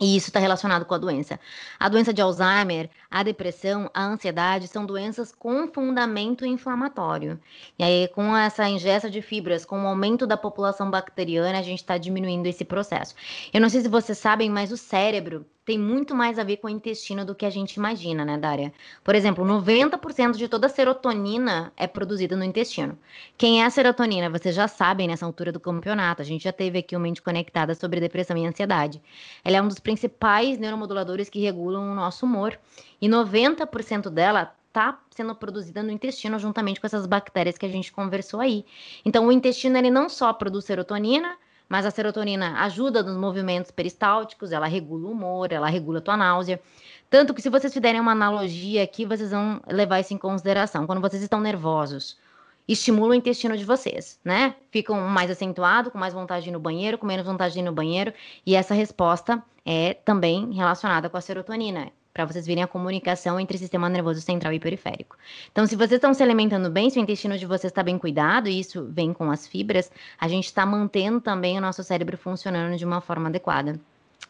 e 0.00 0.16
isso 0.16 0.28
está 0.28 0.40
relacionado 0.40 0.86
com 0.86 0.94
a 0.94 0.98
doença. 0.98 1.38
A 1.78 1.88
doença 1.88 2.12
de 2.12 2.22
Alzheimer, 2.22 2.88
a 3.10 3.22
depressão, 3.22 3.90
a 3.92 4.04
ansiedade 4.06 4.66
são 4.66 4.86
doenças 4.86 5.30
com 5.30 5.68
fundamento 5.68 6.46
inflamatório. 6.46 7.38
E 7.78 7.84
aí, 7.84 8.08
com 8.08 8.34
essa 8.34 8.66
ingesta 8.66 9.10
de 9.10 9.20
fibras, 9.20 9.64
com 9.64 9.82
o 9.84 9.86
aumento 9.86 10.26
da 10.26 10.38
população 10.38 10.90
bacteriana, 10.90 11.58
a 11.58 11.62
gente 11.62 11.80
está 11.80 11.98
diminuindo 11.98 12.46
esse 12.46 12.64
processo. 12.64 13.14
Eu 13.52 13.60
não 13.60 13.68
sei 13.68 13.82
se 13.82 13.88
vocês 13.88 14.16
sabem, 14.16 14.48
mas 14.48 14.72
o 14.72 14.76
cérebro 14.76 15.44
tem 15.64 15.78
muito 15.78 16.14
mais 16.14 16.38
a 16.38 16.44
ver 16.44 16.56
com 16.56 16.66
o 16.66 16.70
intestino 16.70 17.24
do 17.24 17.34
que 17.34 17.44
a 17.44 17.50
gente 17.50 17.74
imagina, 17.74 18.24
né, 18.24 18.38
Dária? 18.38 18.72
Por 19.04 19.14
exemplo, 19.14 19.44
90% 19.44 20.36
de 20.36 20.48
toda 20.48 20.66
a 20.66 20.70
serotonina 20.70 21.72
é 21.76 21.86
produzida 21.86 22.34
no 22.34 22.44
intestino. 22.44 22.98
Quem 23.36 23.62
é 23.62 23.66
a 23.66 23.70
serotonina? 23.70 24.30
Vocês 24.30 24.54
já 24.54 24.66
sabem 24.66 25.06
nessa 25.06 25.26
altura 25.26 25.52
do 25.52 25.60
campeonato. 25.60 26.22
A 26.22 26.24
gente 26.24 26.44
já 26.44 26.52
teve 26.52 26.78
aqui 26.78 26.96
uma 26.96 27.02
mente 27.02 27.22
conectada 27.22 27.74
sobre 27.74 28.00
depressão 28.00 28.36
e 28.36 28.46
ansiedade. 28.46 29.02
Ela 29.44 29.58
é 29.58 29.62
um 29.62 29.68
dos 29.68 29.78
principais 29.78 30.58
neuromoduladores 30.58 31.28
que 31.28 31.40
regulam 31.40 31.92
o 31.92 31.94
nosso 31.94 32.24
humor. 32.24 32.58
E 33.00 33.08
90% 33.08 34.08
dela 34.08 34.54
está 34.70 34.98
sendo 35.10 35.34
produzida 35.34 35.82
no 35.82 35.90
intestino 35.90 36.38
juntamente 36.38 36.80
com 36.80 36.86
essas 36.86 37.04
bactérias 37.06 37.58
que 37.58 37.66
a 37.66 37.68
gente 37.68 37.92
conversou 37.92 38.40
aí. 38.40 38.64
Então, 39.04 39.26
o 39.26 39.32
intestino 39.32 39.76
ele 39.76 39.90
não 39.90 40.08
só 40.08 40.32
produz 40.32 40.64
serotonina, 40.64 41.36
mas 41.70 41.86
a 41.86 41.90
serotonina 41.92 42.60
ajuda 42.64 43.00
nos 43.00 43.16
movimentos 43.16 43.70
peristálticos, 43.70 44.50
ela 44.50 44.66
regula 44.66 45.06
o 45.06 45.12
humor, 45.12 45.52
ela 45.52 45.68
regula 45.68 46.00
a 46.00 46.02
tua 46.02 46.16
náusea. 46.16 46.60
Tanto 47.08 47.32
que 47.32 47.40
se 47.40 47.48
vocês 47.48 47.72
fizerem 47.72 48.00
uma 48.00 48.10
analogia 48.10 48.82
aqui, 48.82 49.06
vocês 49.06 49.30
vão 49.30 49.62
levar 49.68 50.00
isso 50.00 50.12
em 50.12 50.18
consideração. 50.18 50.84
Quando 50.84 51.00
vocês 51.00 51.22
estão 51.22 51.40
nervosos, 51.40 52.18
estimula 52.66 53.12
o 53.12 53.14
intestino 53.14 53.56
de 53.56 53.64
vocês, 53.64 54.18
né? 54.24 54.56
Ficam 54.72 55.00
mais 55.02 55.30
acentuados, 55.30 55.92
com 55.92 55.98
mais 55.98 56.12
vontade 56.12 56.42
de 56.42 56.50
ir 56.50 56.52
no 56.52 56.58
banheiro, 56.58 56.98
com 56.98 57.06
menos 57.06 57.24
vontade 57.24 57.54
de 57.54 57.60
ir 57.60 57.62
no 57.62 57.72
banheiro. 57.72 58.12
E 58.44 58.56
essa 58.56 58.74
resposta 58.74 59.40
é 59.64 59.94
também 59.94 60.52
relacionada 60.52 61.08
com 61.08 61.16
a 61.16 61.20
serotonina 61.20 61.92
para 62.12 62.24
vocês 62.24 62.46
verem 62.46 62.62
a 62.62 62.66
comunicação 62.66 63.38
entre 63.38 63.56
sistema 63.56 63.88
nervoso 63.88 64.20
central 64.20 64.52
e 64.52 64.60
periférico. 64.60 65.16
Então, 65.50 65.66
se 65.66 65.76
vocês 65.76 65.92
estão 65.92 66.12
se 66.12 66.22
alimentando 66.22 66.70
bem, 66.70 66.90
se 66.90 66.98
o 66.98 67.02
intestino 67.02 67.38
de 67.38 67.46
vocês 67.46 67.70
está 67.70 67.82
bem 67.82 67.98
cuidado, 67.98 68.48
e 68.48 68.58
isso 68.58 68.86
vem 68.90 69.12
com 69.12 69.30
as 69.30 69.46
fibras, 69.46 69.90
a 70.18 70.26
gente 70.26 70.46
está 70.46 70.66
mantendo 70.66 71.20
também 71.20 71.56
o 71.56 71.60
nosso 71.60 71.82
cérebro 71.82 72.18
funcionando 72.18 72.76
de 72.76 72.84
uma 72.84 73.00
forma 73.00 73.28
adequada. 73.28 73.78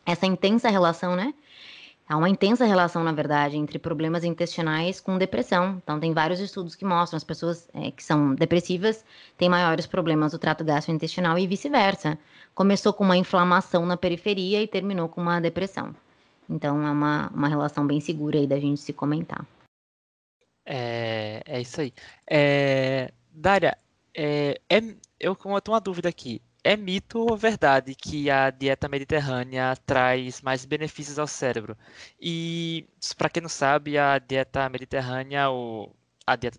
Essa 0.04 0.26
intensa 0.26 0.68
relação, 0.68 1.16
né? 1.16 1.32
Há 2.10 2.16
uma 2.16 2.28
intensa 2.28 2.64
relação, 2.64 3.04
na 3.04 3.12
verdade, 3.12 3.56
entre 3.56 3.78
problemas 3.78 4.24
intestinais 4.24 5.00
com 5.00 5.16
depressão. 5.16 5.80
Então, 5.80 6.00
tem 6.00 6.12
vários 6.12 6.40
estudos 6.40 6.74
que 6.74 6.84
mostram 6.84 7.16
as 7.16 7.22
pessoas 7.22 7.68
é, 7.72 7.92
que 7.92 8.02
são 8.02 8.34
depressivas 8.34 9.04
têm 9.38 9.48
maiores 9.48 9.86
problemas 9.86 10.32
do 10.32 10.38
trato 10.38 10.64
gastrointestinal 10.64 11.38
e 11.38 11.46
vice-versa. 11.46 12.18
Começou 12.52 12.92
com 12.92 13.04
uma 13.04 13.16
inflamação 13.16 13.86
na 13.86 13.96
periferia 13.96 14.60
e 14.60 14.66
terminou 14.66 15.08
com 15.08 15.20
uma 15.20 15.40
depressão. 15.40 15.94
Então 16.50 16.84
é 16.84 16.90
uma, 16.90 17.28
uma 17.28 17.48
relação 17.48 17.86
bem 17.86 18.00
segura 18.00 18.38
aí 18.38 18.46
da 18.46 18.58
gente 18.58 18.80
se 18.80 18.92
comentar. 18.92 19.46
É, 20.66 21.42
é 21.46 21.60
isso 21.60 21.80
aí. 21.80 21.92
É, 22.28 23.12
Dária, 23.32 23.78
é, 24.14 24.60
é, 24.68 24.78
eu, 25.18 25.36
eu 25.44 25.60
tenho 25.60 25.74
uma 25.74 25.80
dúvida 25.80 26.08
aqui. 26.08 26.42
É 26.62 26.76
mito 26.76 27.20
ou 27.20 27.36
verdade 27.36 27.94
que 27.94 28.28
a 28.28 28.50
dieta 28.50 28.88
mediterrânea 28.88 29.74
traz 29.86 30.42
mais 30.42 30.64
benefícios 30.66 31.18
ao 31.18 31.26
cérebro? 31.26 31.76
E, 32.20 32.86
para 33.16 33.30
quem 33.30 33.40
não 33.42 33.48
sabe, 33.48 33.96
a 33.96 34.18
dieta 34.18 34.68
mediterrânea, 34.68 35.48
ou 35.48 35.94
a 36.26 36.36
dieta 36.36 36.58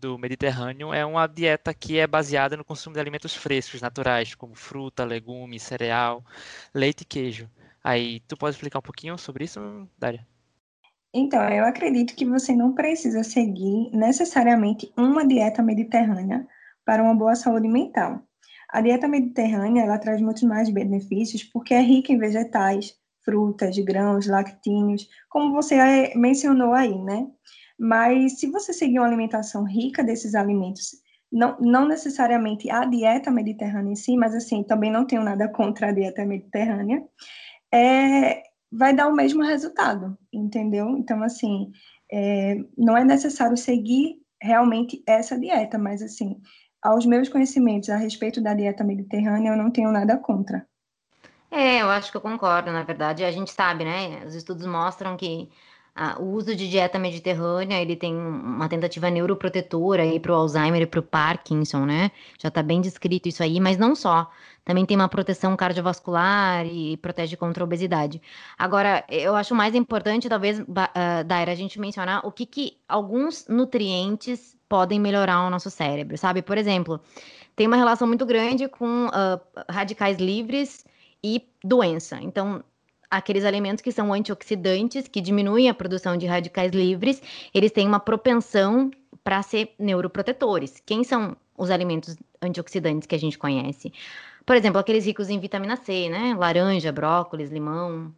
do 0.00 0.18
Mediterrâneo, 0.18 0.92
é 0.94 1.04
uma 1.04 1.26
dieta 1.26 1.74
que 1.74 1.98
é 1.98 2.06
baseada 2.06 2.56
no 2.56 2.64
consumo 2.64 2.94
de 2.94 3.00
alimentos 3.00 3.34
frescos, 3.34 3.82
naturais, 3.82 4.34
como 4.34 4.54
fruta, 4.54 5.04
legumes, 5.04 5.62
cereal, 5.62 6.24
leite 6.74 7.02
e 7.02 7.04
queijo. 7.04 7.48
Aí, 7.82 8.20
tu 8.20 8.36
pode 8.36 8.54
explicar 8.54 8.78
um 8.78 8.82
pouquinho 8.82 9.16
sobre 9.18 9.44
isso, 9.44 9.60
Dária? 9.98 10.26
Então, 11.12 11.42
eu 11.48 11.64
acredito 11.64 12.14
que 12.14 12.24
você 12.24 12.54
não 12.54 12.74
precisa 12.74 13.22
seguir 13.22 13.90
necessariamente 13.92 14.92
uma 14.96 15.26
dieta 15.26 15.62
mediterrânea 15.62 16.46
para 16.84 17.02
uma 17.02 17.14
boa 17.14 17.34
saúde 17.34 17.68
mental. 17.68 18.22
A 18.68 18.82
dieta 18.82 19.08
mediterrânea, 19.08 19.82
ela 19.82 19.98
traz 19.98 20.20
muitos 20.20 20.42
mais 20.42 20.68
benefícios 20.68 21.42
porque 21.42 21.72
é 21.72 21.80
rica 21.80 22.12
em 22.12 22.18
vegetais, 22.18 22.94
frutas, 23.24 23.78
grãos, 23.78 24.26
lactíneos, 24.26 25.08
como 25.28 25.54
você 25.54 26.12
mencionou 26.14 26.74
aí, 26.74 26.98
né? 26.98 27.26
Mas 27.78 28.38
se 28.38 28.50
você 28.50 28.72
seguir 28.72 28.98
uma 28.98 29.06
alimentação 29.06 29.64
rica 29.64 30.02
desses 30.02 30.34
alimentos, 30.34 30.92
não, 31.30 31.56
não 31.60 31.86
necessariamente 31.86 32.70
a 32.70 32.84
dieta 32.84 33.30
mediterrânea 33.30 33.92
em 33.92 33.96
si, 33.96 34.16
mas 34.16 34.34
assim, 34.34 34.62
também 34.62 34.90
não 34.90 35.06
tenho 35.06 35.22
nada 35.22 35.48
contra 35.48 35.88
a 35.88 35.92
dieta 35.92 36.24
mediterrânea, 36.24 37.02
é, 37.72 38.42
vai 38.70 38.94
dar 38.94 39.08
o 39.08 39.14
mesmo 39.14 39.42
resultado, 39.42 40.16
entendeu? 40.32 40.96
Então, 40.96 41.22
assim, 41.22 41.70
é, 42.10 42.56
não 42.76 42.96
é 42.96 43.04
necessário 43.04 43.56
seguir 43.56 44.16
realmente 44.40 45.02
essa 45.06 45.38
dieta, 45.38 45.78
mas, 45.78 46.02
assim, 46.02 46.40
aos 46.82 47.04
meus 47.04 47.28
conhecimentos 47.28 47.90
a 47.90 47.96
respeito 47.96 48.40
da 48.40 48.54
dieta 48.54 48.84
mediterrânea, 48.84 49.50
eu 49.50 49.56
não 49.56 49.70
tenho 49.70 49.90
nada 49.90 50.16
contra. 50.16 50.66
É, 51.50 51.80
eu 51.80 51.88
acho 51.88 52.10
que 52.10 52.16
eu 52.16 52.20
concordo, 52.20 52.70
na 52.70 52.82
verdade. 52.82 53.24
A 53.24 53.30
gente 53.30 53.50
sabe, 53.50 53.84
né? 53.84 54.24
Os 54.26 54.34
estudos 54.34 54.66
mostram 54.66 55.16
que 55.16 55.48
o 56.18 56.24
uso 56.24 56.54
de 56.54 56.68
dieta 56.68 56.98
mediterrânea, 56.98 57.80
ele 57.80 57.96
tem 57.96 58.14
uma 58.14 58.68
tentativa 58.68 59.10
neuroprotetora 59.10 60.02
aí 60.02 60.20
para 60.20 60.32
o 60.32 60.34
Alzheimer 60.34 60.82
e 60.82 60.86
para 60.86 61.00
o 61.00 61.02
Parkinson, 61.02 61.84
né? 61.84 62.10
Já 62.38 62.48
está 62.48 62.62
bem 62.62 62.80
descrito 62.80 63.28
isso 63.28 63.42
aí, 63.42 63.58
mas 63.58 63.76
não 63.76 63.94
só. 63.94 64.30
Também 64.64 64.84
tem 64.84 64.96
uma 64.96 65.08
proteção 65.08 65.56
cardiovascular 65.56 66.66
e 66.66 66.96
protege 66.98 67.36
contra 67.36 67.62
a 67.62 67.66
obesidade. 67.66 68.20
Agora, 68.58 69.04
eu 69.08 69.34
acho 69.34 69.54
mais 69.54 69.74
importante, 69.74 70.28
talvez, 70.28 70.60
uh, 70.60 71.24
Daira, 71.26 71.52
a 71.52 71.54
gente 71.54 71.80
mencionar 71.80 72.24
o 72.24 72.30
que, 72.30 72.46
que 72.46 72.76
alguns 72.86 73.48
nutrientes 73.48 74.56
podem 74.68 75.00
melhorar 75.00 75.46
o 75.46 75.50
nosso 75.50 75.70
cérebro, 75.70 76.18
sabe? 76.18 76.42
Por 76.42 76.58
exemplo, 76.58 77.00
tem 77.56 77.66
uma 77.66 77.76
relação 77.76 78.06
muito 78.06 78.26
grande 78.26 78.68
com 78.68 79.06
uh, 79.06 79.40
radicais 79.68 80.18
livres 80.18 80.84
e 81.24 81.42
doença. 81.64 82.18
Então, 82.20 82.62
aqueles 83.10 83.44
alimentos 83.44 83.82
que 83.82 83.92
são 83.92 84.12
antioxidantes, 84.12 85.08
que 85.08 85.20
diminuem 85.20 85.68
a 85.68 85.74
produção 85.74 86.16
de 86.16 86.26
radicais 86.26 86.72
livres, 86.72 87.22
eles 87.54 87.72
têm 87.72 87.86
uma 87.86 88.00
propensão 88.00 88.90
para 89.24 89.42
ser 89.42 89.74
neuroprotetores. 89.78 90.82
Quem 90.84 91.04
são 91.04 91.36
os 91.56 91.70
alimentos 91.70 92.16
antioxidantes 92.40 93.06
que 93.06 93.14
a 93.14 93.18
gente 93.18 93.38
conhece? 93.38 93.92
Por 94.46 94.56
exemplo, 94.56 94.78
aqueles 94.78 95.04
ricos 95.04 95.28
em 95.28 95.38
vitamina 95.38 95.76
C, 95.76 96.08
né? 96.08 96.34
Laranja, 96.34 96.90
brócolis, 96.90 97.50
limão. 97.50 98.14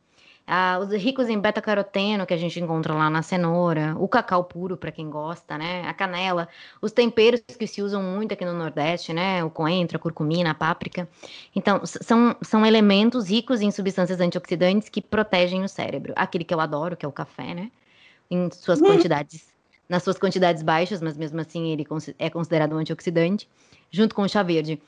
Ah, 0.53 0.81
os 0.81 0.93
ricos 0.93 1.29
em 1.29 1.39
beta-caroteno 1.39 2.27
que 2.27 2.35
a 2.35 2.37
gente 2.37 2.59
encontra 2.59 2.93
lá 2.93 3.09
na 3.09 3.23
cenoura, 3.23 3.95
o 3.97 4.09
cacau 4.09 4.43
puro 4.43 4.77
para 4.77 4.91
quem 4.91 5.09
gosta, 5.09 5.57
né? 5.57 5.83
A 5.87 5.95
canela, 5.95 6.49
os 6.83 6.91
temperos 6.91 7.41
que 7.57 7.69
se 7.69 7.81
usam 7.81 8.03
muito 8.03 8.35
aqui 8.35 8.45
no 8.45 8.53
Nordeste, 8.53 9.13
né? 9.13 9.45
O 9.45 9.51
coentro, 9.51 9.97
a 9.97 10.01
curcumina, 10.01 10.51
a 10.51 10.55
páprica. 10.55 11.09
Então, 11.55 11.83
são, 11.85 12.35
são 12.43 12.67
elementos 12.67 13.31
ricos 13.31 13.61
em 13.61 13.71
substâncias 13.71 14.21
antioxidantes 14.21 14.89
que 14.89 15.01
protegem 15.01 15.63
o 15.63 15.69
cérebro. 15.69 16.13
Aquele 16.17 16.43
que 16.43 16.53
eu 16.53 16.59
adoro, 16.59 16.97
que 16.97 17.07
é 17.07 17.09
o 17.09 17.13
café, 17.13 17.55
né? 17.55 17.71
Em 18.29 18.51
suas 18.51 18.81
uhum. 18.81 18.89
quantidades, 18.89 19.55
nas 19.89 20.03
suas 20.03 20.19
quantidades 20.19 20.65
baixas, 20.65 21.01
mas 21.01 21.17
mesmo 21.17 21.41
assim 21.41 21.69
ele 21.69 21.87
é 22.19 22.29
considerado 22.29 22.75
um 22.75 22.79
antioxidante, 22.79 23.49
junto 23.89 24.17
com 24.17 24.23
o 24.23 24.29
chá 24.29 24.43
verde. 24.43 24.83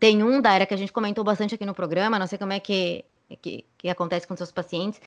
Tem 0.00 0.24
um 0.24 0.40
da 0.40 0.54
era 0.54 0.66
que 0.66 0.74
a 0.74 0.76
gente 0.76 0.92
comentou 0.92 1.22
bastante 1.22 1.54
aqui 1.54 1.64
no 1.64 1.72
programa, 1.72 2.18
não 2.18 2.26
sei 2.26 2.36
como 2.36 2.52
é 2.52 2.58
que 2.58 3.04
que, 3.36 3.64
que 3.76 3.88
acontece 3.88 4.26
com 4.26 4.36
seus 4.36 4.50
pacientes, 4.50 5.00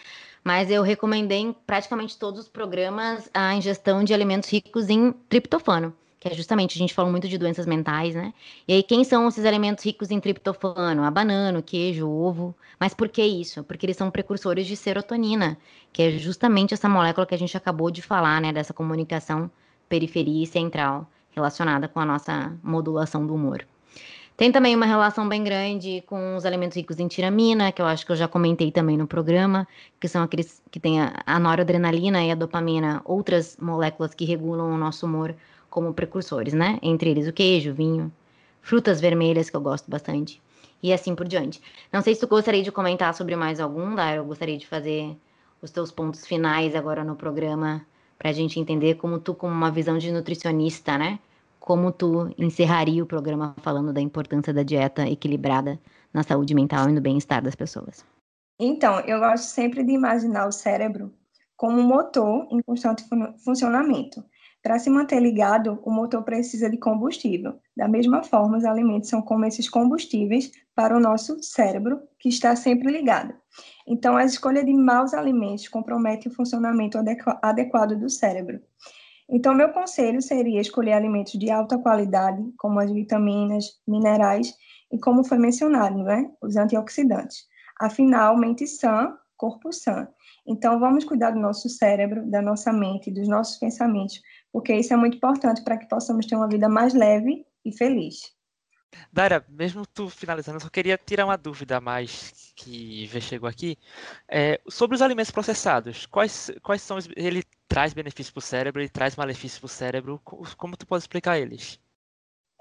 mas 0.44 0.70
eu 0.70 0.84
recomendei 0.84 1.40
em 1.40 1.54
praticamente 1.54 2.18
todos 2.18 2.42
os 2.42 2.48
programas 2.48 3.30
a 3.34 3.56
ingestão 3.56 4.04
de 4.04 4.14
alimentos 4.14 4.50
ricos 4.50 4.90
em 4.90 5.12
triptofano, 5.12 5.94
que 6.20 6.28
é 6.28 6.34
justamente, 6.36 6.76
a 6.76 6.78
gente 6.78 6.94
falou 6.94 7.10
muito 7.10 7.28
de 7.28 7.36
doenças 7.36 7.66
mentais, 7.66 8.14
né? 8.14 8.32
E 8.68 8.74
aí, 8.74 8.84
quem 8.84 9.04
são 9.04 9.28
esses 9.28 9.44
alimentos 9.44 9.84
ricos 9.84 10.12
em 10.12 10.20
triptofano? 10.20 11.04
A 11.04 11.10
banana, 11.10 11.58
o 11.58 11.64
queijo, 11.64 12.06
o 12.06 12.24
ovo. 12.24 12.56
Mas 12.80 12.94
por 12.94 13.10
que 13.10 13.24
isso? 13.24 13.64
Porque 13.64 13.88
eles 13.88 13.98
são 13.98 14.12
precursores 14.12 14.68
de 14.68 14.78
serotonina, 14.78 15.58
que 15.92 16.04
é 16.04 16.12
justamente 16.12 16.76
essa 16.76 16.88
molécula 16.88 17.26
que 17.26 17.34
a 17.34 17.38
gente 17.40 17.58
acabou 17.58 17.90
de 17.90 18.04
falar, 18.04 18.40
né? 18.40 18.54
Dessa 18.54 18.72
comunicação 18.72 19.50
periferia 19.90 20.44
e 20.44 20.48
central 20.48 21.10
relacionada 21.32 21.88
com 21.88 22.00
a 22.00 22.06
nossa 22.06 22.56
modulação 22.62 23.26
do 23.26 23.34
humor. 23.34 23.66
Tem 24.42 24.52
também 24.52 24.76
uma 24.76 24.88
relação 24.88 25.30
bem 25.30 25.44
grande 25.44 26.04
com 26.08 26.36
os 26.36 26.48
alimentos 26.48 26.76
ricos 26.76 27.00
em 27.00 27.08
tiramina, 27.08 27.72
que 27.72 27.80
eu 27.80 27.86
acho 27.86 28.04
que 28.04 28.12
eu 28.12 28.16
já 28.16 28.28
comentei 28.28 28.72
também 28.72 28.98
no 28.98 29.06
programa, 29.06 29.68
que 30.00 30.08
são 30.08 30.24
aqueles 30.24 30.64
que 30.72 30.80
têm 30.80 31.00
a, 31.00 31.40
noradrenalina 31.40 32.24
e 32.24 32.32
a 32.32 32.34
dopamina, 32.34 33.04
outras 33.06 33.56
moléculas 33.62 34.16
que 34.16 34.26
regulam 34.26 34.74
o 34.74 34.78
nosso 34.80 35.06
humor 35.06 35.36
como 35.70 35.94
precursores, 35.94 36.56
né? 36.56 36.80
Entre 36.82 37.12
eles 37.12 37.28
o 37.28 37.32
queijo, 37.32 37.72
vinho, 37.72 38.12
frutas 38.64 39.00
vermelhas, 39.00 39.48
que 39.48 39.56
eu 39.56 39.62
gosto 39.62 39.92
bastante, 39.92 40.42
e 40.82 40.92
assim 40.92 41.14
por 41.14 41.28
diante. 41.28 41.62
Não 41.94 42.02
sei 42.02 42.16
se 42.16 42.22
tu 42.22 42.28
gostaria 42.28 42.64
de 42.64 42.72
comentar 42.72 43.14
sobre 43.14 43.36
mais 43.36 43.60
algum, 43.60 43.94
Dara, 43.94 44.16
eu 44.16 44.26
gostaria 44.26 44.58
de 44.58 44.66
fazer 44.66 45.16
os 45.62 45.70
teus 45.70 45.92
pontos 45.92 46.26
finais 46.26 46.76
agora 46.76 47.04
no 47.04 47.16
programa, 47.16 47.86
para 48.18 48.32
a 48.32 48.34
gente 48.34 48.60
entender 48.60 48.96
como 48.96 49.20
tu, 49.20 49.36
com 49.36 49.48
uma 49.48 49.70
visão 49.70 50.00
de 50.00 50.12
nutricionista, 50.12 50.98
né? 50.98 51.20
Como 51.62 51.92
tu 51.92 52.34
encerraria 52.40 53.04
o 53.04 53.06
programa 53.06 53.56
falando 53.62 53.94
da 53.94 54.02
importância 54.02 54.52
da 54.52 54.64
dieta 54.64 55.08
equilibrada 55.08 55.80
na 56.12 56.24
saúde 56.24 56.56
mental 56.56 56.90
e 56.90 56.92
no 56.92 57.00
bem-estar 57.00 57.42
das 57.42 57.56
pessoas? 57.56 58.04
Então, 58.60 59.00
eu 59.02 59.20
gosto 59.20 59.46
sempre 59.46 59.84
de 59.84 59.92
imaginar 59.92 60.48
o 60.48 60.52
cérebro 60.52 61.14
como 61.56 61.80
um 61.80 61.84
motor 61.84 62.48
em 62.52 62.62
constante 62.64 63.08
fun 63.08 63.34
funcionamento. 63.46 64.26
Para 64.64 64.80
se 64.80 64.90
manter 64.90 65.20
ligado, 65.20 65.80
o 65.84 65.92
motor 65.92 66.24
precisa 66.24 66.70
de 66.70 66.78
combustível. 66.78 67.60
Da 67.78 67.88
mesma 67.88 68.24
forma, 68.24 68.58
os 68.58 68.66
alimentos 68.66 69.10
são 69.10 69.22
como 69.22 69.46
esses 69.46 69.70
combustíveis 69.70 70.52
para 70.76 70.98
o 70.98 71.00
nosso 71.00 71.42
cérebro, 71.44 72.02
que 72.20 72.30
está 72.30 72.56
sempre 72.56 72.92
ligado. 72.92 73.34
Então, 73.88 74.18
a 74.18 74.26
escolha 74.26 74.64
de 74.64 74.74
maus 74.74 75.14
alimentos 75.14 75.68
compromete 75.68 76.28
o 76.28 76.34
funcionamento 76.34 76.98
adequado 77.42 77.96
do 77.96 78.10
cérebro. 78.10 78.60
Então, 79.32 79.56
meu 79.56 79.70
conselho 79.72 80.22
seria 80.22 80.60
escolher 80.60 80.92
alimentos 80.92 81.40
de 81.40 81.50
alta 81.50 81.78
qualidade, 81.78 82.44
como 82.58 82.80
as 82.82 82.92
vitaminas, 82.92 83.80
minerais 83.88 84.54
e, 84.92 85.00
como 85.00 85.24
foi 85.24 85.38
mencionado, 85.38 86.04
né, 86.04 86.30
os 86.42 86.58
antioxidantes. 86.58 87.46
Afinal, 87.80 88.38
mente 88.38 88.68
sã, 88.68 89.18
corpo 89.38 89.72
sã. 89.72 90.06
Então, 90.46 90.82
vamos 90.82 91.06
cuidar 91.06 91.32
do 91.32 91.40
nosso 91.40 91.70
cérebro, 91.70 92.30
da 92.30 92.42
nossa 92.42 92.74
mente, 92.74 93.10
dos 93.10 93.30
nossos 93.30 93.58
pensamentos, 93.58 94.22
porque 94.52 94.76
isso 94.76 94.94
é 94.94 94.98
muito 94.98 95.16
importante 95.16 95.64
para 95.64 95.78
que 95.78 95.88
possamos 95.88 96.26
ter 96.26 96.36
uma 96.36 96.50
vida 96.50 96.68
mais 96.68 96.94
leve 96.94 97.46
e 97.64 97.72
feliz. 97.72 98.36
Dara, 99.12 99.46
mesmo 99.50 99.86
tu 99.86 100.10
finalizando, 100.10 100.58
eu 100.58 100.62
só 100.62 100.70
queria 100.70 100.98
tirar 100.98 101.26
uma 101.26 101.38
dúvida 101.38 101.80
mais 101.82 102.54
que 102.56 103.08
chegou 103.22 103.48
aqui. 103.50 103.78
É, 104.28 104.60
sobre 104.68 104.96
os 104.96 105.02
alimentos 105.02 105.32
processados, 105.32 106.06
quais, 106.06 106.52
quais 106.62 106.82
são 106.82 106.98
os, 106.98 107.08
ele 107.16 107.44
traz 107.68 107.94
benefícios 107.94 108.32
para 108.32 108.40
o 108.40 108.42
cérebro 108.42 108.82
e 108.82 108.90
traz 108.90 109.16
malefícios 109.16 109.60
para 109.60 109.66
o 109.66 109.70
cérebro? 109.70 110.22
Como 110.58 110.78
tu 110.78 110.86
pode 110.86 111.04
explicar 111.04 111.40
eles? 111.40 111.80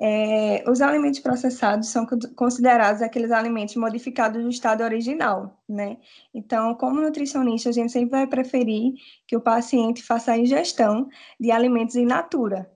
É, 0.03 0.65
os 0.67 0.81
alimentos 0.81 1.21
processados 1.21 1.89
são 1.91 2.07
considerados 2.35 3.03
aqueles 3.03 3.31
alimentos 3.31 3.77
modificados 3.77 4.43
do 4.43 4.49
estado 4.49 4.83
original, 4.83 5.63
né? 5.69 5.99
Então, 6.33 6.75
como 6.75 7.03
nutricionista, 7.03 7.69
a 7.69 7.73
gente 7.73 7.93
sempre 7.93 8.09
vai 8.11 8.27
preferir 8.27 8.95
que 9.27 9.37
o 9.37 9.43
paciente 9.43 10.03
faça 10.03 10.33
a 10.33 10.39
ingestão 10.39 11.07
de 11.39 11.51
alimentos 11.51 11.97
in 11.97 12.07
natura, 12.07 12.71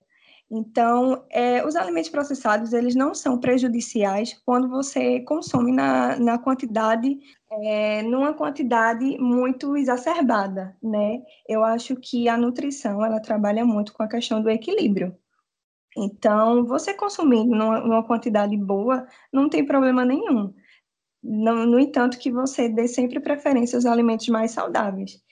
então, 0.49 1.25
é, 1.31 1.65
os 1.65 1.75
alimentos 1.75 2.09
processados, 2.09 2.71
eles 2.71 2.93
não 2.95 3.15
são 3.15 3.39
prejudiciais 3.39 4.39
quando 4.45 4.69
você 4.69 5.19
consome 5.21 5.71
na, 5.71 6.19
na 6.19 6.37
quantidade, 6.37 7.17
é, 7.51 8.03
numa 8.03 8.33
quantidade 8.33 9.17
muito 9.17 9.75
exacerbada, 9.75 10.77
né? 10.81 11.23
Eu 11.47 11.63
acho 11.63 11.95
que 11.95 12.29
a 12.29 12.37
nutrição, 12.37 13.03
ela 13.03 13.19
trabalha 13.19 13.65
muito 13.65 13.91
com 13.93 14.03
a 14.03 14.07
questão 14.07 14.41
do 14.41 14.49
equilíbrio. 14.49 15.17
Então, 15.97 16.65
você 16.65 16.93
consumindo 16.93 17.55
numa, 17.55 17.79
numa 17.79 18.03
quantidade 18.03 18.55
boa, 18.57 19.07
não 19.33 19.49
tem 19.49 19.65
problema 19.65 20.05
nenhum. 20.05 20.53
No, 21.23 21.65
no 21.65 21.79
entanto, 21.79 22.19
que 22.19 22.31
você 22.31 22.69
dê 22.69 22.87
sempre 22.87 23.19
preferência 23.19 23.77
aos 23.77 23.85
alimentos 23.85 24.27
mais 24.27 24.51
saudáveis. 24.51 25.23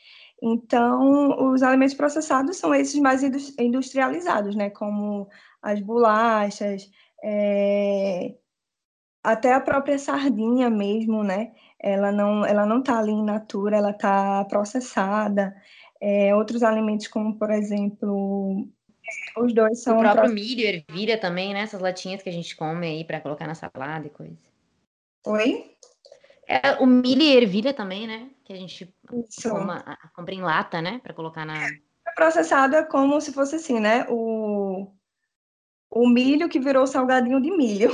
Então, 0.41 1.52
os 1.52 1.63
alimentos 1.63 1.96
processados 1.96 2.58
são 2.58 2.74
esses 2.76 3.00
mais 3.00 3.24
industrializados, 3.58 4.56
né? 4.56 4.69
Como 4.69 5.30
as 5.62 5.80
bolachas, 5.80 6.89
é... 7.24 8.36
até 9.24 9.54
a 9.54 9.62
própria 9.62 9.98
sardinha 9.98 10.69
mesmo, 10.69 11.24
né? 11.24 11.54
Ela 11.80 12.12
não, 12.12 12.46
ela 12.46 12.65
não 12.65 12.80
está 12.80 13.00
ali 13.00 13.12
in 13.12 13.24
natura, 13.24 13.78
ela 13.78 13.91
está 13.91 14.43
processada. 14.46 15.56
É, 16.02 16.36
outros 16.36 16.63
alimentos, 16.63 17.08
como 17.08 17.38
por 17.38 17.50
exemplo, 17.50 18.67
os 19.38 19.54
dois 19.54 19.82
são. 19.82 19.98
O 19.98 20.00
próprio 20.00 20.24
proce... 20.24 20.34
milho, 20.34 20.65
ervilha 20.65 21.17
também, 21.17 21.54
né? 21.54 21.62
Essas 21.62 21.80
latinhas 21.80 22.22
que 22.22 22.30
a 22.30 22.34
gente 22.34 22.56
come 22.56 22.88
aí 22.88 23.04
para 23.06 23.22
colocar 23.22 23.48
na 23.48 23.56
salada 23.56 24.08
e 24.08 24.10
coisa. 24.10 24.38
Oi? 25.26 25.72
É, 26.48 26.74
o 26.82 26.86
milho 26.86 27.22
e 27.22 27.38
ervilha 27.38 27.74
também, 27.74 28.06
né? 28.06 28.30
Que 28.43 28.53
a 28.53 28.58
gente 28.58 28.93
coma, 29.41 29.97
compra 30.13 30.34
em 30.34 30.41
lata, 30.41 30.82
né? 30.82 30.99
Para 31.01 31.13
colocar 31.13 31.45
na. 31.45 31.65
É 31.65 32.12
processado 32.15 32.75
é 32.75 32.84
como 32.84 33.19
se 33.21 33.32
fosse 33.32 33.56
assim, 33.56 33.79
né? 33.79 34.06
O, 34.10 34.91
o 35.89 36.10
milho 36.10 36.49
que 36.49 36.60
virou 36.60 36.86
salgadinho 36.86 37.41
de 37.41 37.51
milho. 37.51 37.91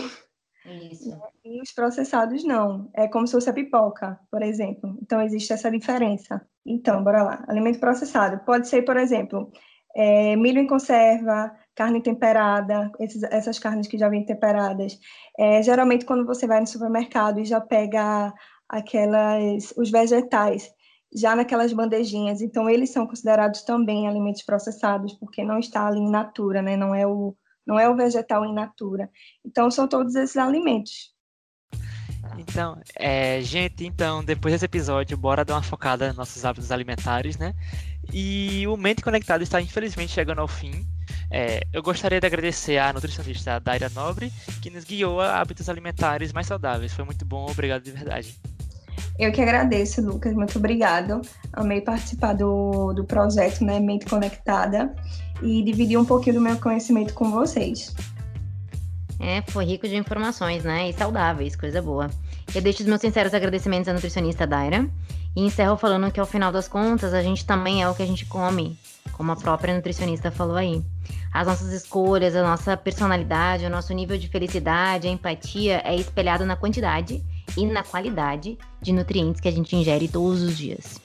Isso. 0.66 1.18
E 1.44 1.62
os 1.62 1.72
processados 1.72 2.44
não. 2.44 2.90
É 2.94 3.08
como 3.08 3.28
se 3.28 3.34
fosse 3.34 3.50
a 3.50 3.54
pipoca, 3.54 4.20
por 4.30 4.42
exemplo. 4.42 4.98
Então 5.02 5.22
existe 5.22 5.54
essa 5.54 5.72
diferença. 5.72 6.46
Então, 6.66 7.04
bora 7.04 7.24
lá. 7.24 7.46
Alimento 7.48 7.80
processado. 7.80 8.44
Pode 8.46 8.68
ser, 8.68 8.84
por 8.84 8.98
exemplo, 8.98 9.52
é, 9.96 10.36
milho 10.36 10.60
em 10.60 10.68
conserva, 10.68 11.52
carne 11.76 12.02
temperada, 12.02 12.92
esses, 13.00 13.24
essas 13.24 13.58
carnes 13.58 13.88
que 13.88 13.98
já 13.98 14.10
vêm 14.10 14.26
temperadas. 14.26 15.00
É, 15.38 15.62
geralmente, 15.64 16.06
quando 16.06 16.26
você 16.26 16.46
vai 16.46 16.60
no 16.60 16.68
supermercado 16.68 17.40
e 17.40 17.46
já 17.46 17.62
pega 17.62 18.34
aquelas, 18.70 19.74
os 19.76 19.90
vegetais 19.90 20.72
já 21.14 21.36
naquelas 21.36 21.74
bandejinhas, 21.74 22.42
então 22.42 22.70
eles 22.70 22.92
são 22.92 23.08
considerados 23.08 23.64
também 23.64 24.08
alimentos 24.08 24.44
processados, 24.44 25.14
porque 25.14 25.44
não 25.44 25.58
está 25.58 25.88
ali 25.88 26.00
in 26.00 26.10
natura, 26.10 26.62
né? 26.62 26.78
Não 26.78 26.94
é 26.94 27.08
o, 27.08 27.36
não 27.66 27.80
é 27.80 27.90
o 27.90 27.96
vegetal 27.96 28.46
in 28.46 28.54
natura. 28.54 29.10
Então, 29.44 29.72
são 29.72 29.88
todos 29.88 30.16
esses 30.16 30.38
alimentos. 30.38 31.14
Então, 32.38 32.80
é, 32.96 33.42
gente, 33.42 33.86
então, 33.86 34.24
depois 34.24 34.54
desse 34.54 34.66
episódio, 34.66 35.18
bora 35.18 35.44
dar 35.44 35.56
uma 35.56 35.64
focada 35.64 36.08
nos 36.08 36.18
nossos 36.18 36.46
hábitos 36.46 36.72
alimentares, 36.72 37.38
né? 37.38 37.56
E 38.14 38.68
o 38.68 38.78
Mente 38.78 39.02
Conectado 39.02 39.42
está 39.42 39.62
infelizmente 39.62 40.12
chegando 40.12 40.40
ao 40.40 40.48
fim. 40.48 40.86
É, 41.32 41.62
eu 41.74 41.82
gostaria 41.82 42.20
de 42.20 42.28
agradecer 42.28 42.78
à 42.78 42.94
nutricionista 42.94 43.60
Daira 43.60 43.90
Nobre, 43.90 44.32
que 44.62 44.70
nos 44.70 44.84
guiou 44.84 45.22
a 45.22 45.40
hábitos 45.40 45.70
alimentares 45.70 46.32
mais 46.32 46.48
saudáveis. 46.48 46.94
Foi 46.94 47.06
muito 47.06 47.26
bom, 47.26 47.50
obrigado 47.50 47.84
de 47.84 47.92
verdade. 47.92 48.40
Eu 49.18 49.32
que 49.32 49.42
agradeço, 49.42 50.02
Lucas, 50.02 50.34
muito 50.34 50.58
obrigado. 50.58 51.22
Amei 51.54 51.82
participar 51.82 52.34
do, 52.34 52.94
do 52.94 53.04
projeto 53.04 53.64
né, 53.64 53.80
Mente 53.80 54.06
Conectada 54.06 54.94
e 55.42 55.64
dividir 55.64 55.98
um 55.98 56.06
pouquinho 56.06 56.36
do 56.36 56.42
meu 56.42 56.58
conhecimento 56.58 57.14
com 57.14 57.32
vocês. 57.32 57.94
É, 59.20 59.42
foi 59.42 59.66
rico 59.66 59.88
de 59.88 59.98
informações, 59.98 60.64
né? 60.64 60.90
E 60.90 60.94
saudáveis, 60.94 61.56
coisa 61.56 61.82
boa. 61.82 62.10
Eu 62.56 62.62
deixo 62.62 62.82
os 62.82 62.88
meus 62.88 63.02
sinceros 63.02 63.34
agradecimentos 63.34 63.90
à 63.90 63.94
nutricionista 63.94 64.48
Daira 64.48 64.90
e 65.36 65.46
encerro 65.46 65.76
falando 65.76 66.12
que, 66.12 66.20
ao 66.20 66.26
final 66.26 66.52
das 66.52 66.68
contas, 66.68 67.14
a 67.14 67.22
gente 67.22 67.46
também 67.46 67.84
é 67.84 67.90
o 67.90 67.94
que 67.94 68.02
a 68.02 68.06
gente 68.06 68.26
come, 68.26 68.80
como 69.12 69.32
a 69.32 69.36
própria 69.36 69.76
nutricionista 69.76 70.32
falou 70.32 70.56
aí. 70.56 70.82
As 71.34 71.46
nossas 71.46 71.72
escolhas, 71.74 72.36
a 72.36 72.42
nossa 72.42 72.76
personalidade, 72.78 73.66
o 73.66 73.70
nosso 73.70 73.94
nível 73.94 74.18
de 74.18 74.28
felicidade, 74.30 75.08
a 75.08 75.12
empatia 75.12 75.82
é 75.86 75.96
espelhado 75.96 76.46
na 76.46 76.56
quantidade 76.56 77.24
e 77.60 77.66
na 77.66 77.84
qualidade 77.84 78.58
de 78.82 78.94
nutrientes 78.94 79.42
que 79.42 79.48
a 79.48 79.52
gente 79.52 79.76
ingere 79.76 80.08
todos 80.08 80.42
os 80.42 80.58
dias. 80.58 81.00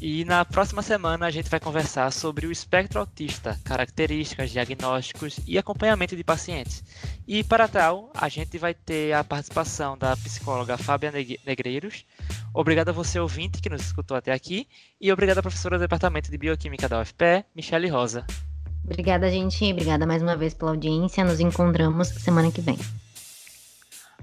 E 0.00 0.24
na 0.24 0.46
próxima 0.46 0.80
semana 0.80 1.26
a 1.26 1.30
gente 1.30 1.50
vai 1.50 1.60
conversar 1.60 2.10
sobre 2.10 2.46
o 2.46 2.52
espectro 2.52 3.00
autista, 3.00 3.58
características, 3.64 4.50
diagnósticos 4.50 5.38
e 5.46 5.58
acompanhamento 5.58 6.16
de 6.16 6.24
pacientes. 6.24 6.82
E 7.28 7.44
para 7.44 7.68
tal, 7.68 8.10
a 8.14 8.26
gente 8.28 8.56
vai 8.56 8.72
ter 8.72 9.12
a 9.12 9.22
participação 9.22 9.98
da 9.98 10.16
psicóloga 10.16 10.78
Fábia 10.78 11.12
Negreiros. 11.44 12.06
Obrigado 12.54 12.88
a 12.88 12.92
você 12.92 13.20
ouvinte 13.20 13.60
que 13.60 13.68
nos 13.68 13.82
escutou 13.82 14.16
até 14.16 14.32
aqui 14.32 14.66
e 14.98 15.12
obrigado 15.12 15.38
à 15.38 15.42
professora 15.42 15.76
do 15.76 15.82
Departamento 15.82 16.30
de 16.30 16.38
Bioquímica 16.38 16.88
da 16.88 17.02
UFPE, 17.02 17.44
Michele 17.54 17.88
Rosa. 17.88 18.24
Obrigada, 18.82 19.30
gente. 19.30 19.70
Obrigada 19.70 20.06
mais 20.06 20.22
uma 20.22 20.36
vez 20.36 20.54
pela 20.54 20.70
audiência. 20.70 21.22
Nos 21.24 21.40
encontramos 21.40 22.08
semana 22.08 22.50
que 22.50 22.62
vem. 22.62 22.78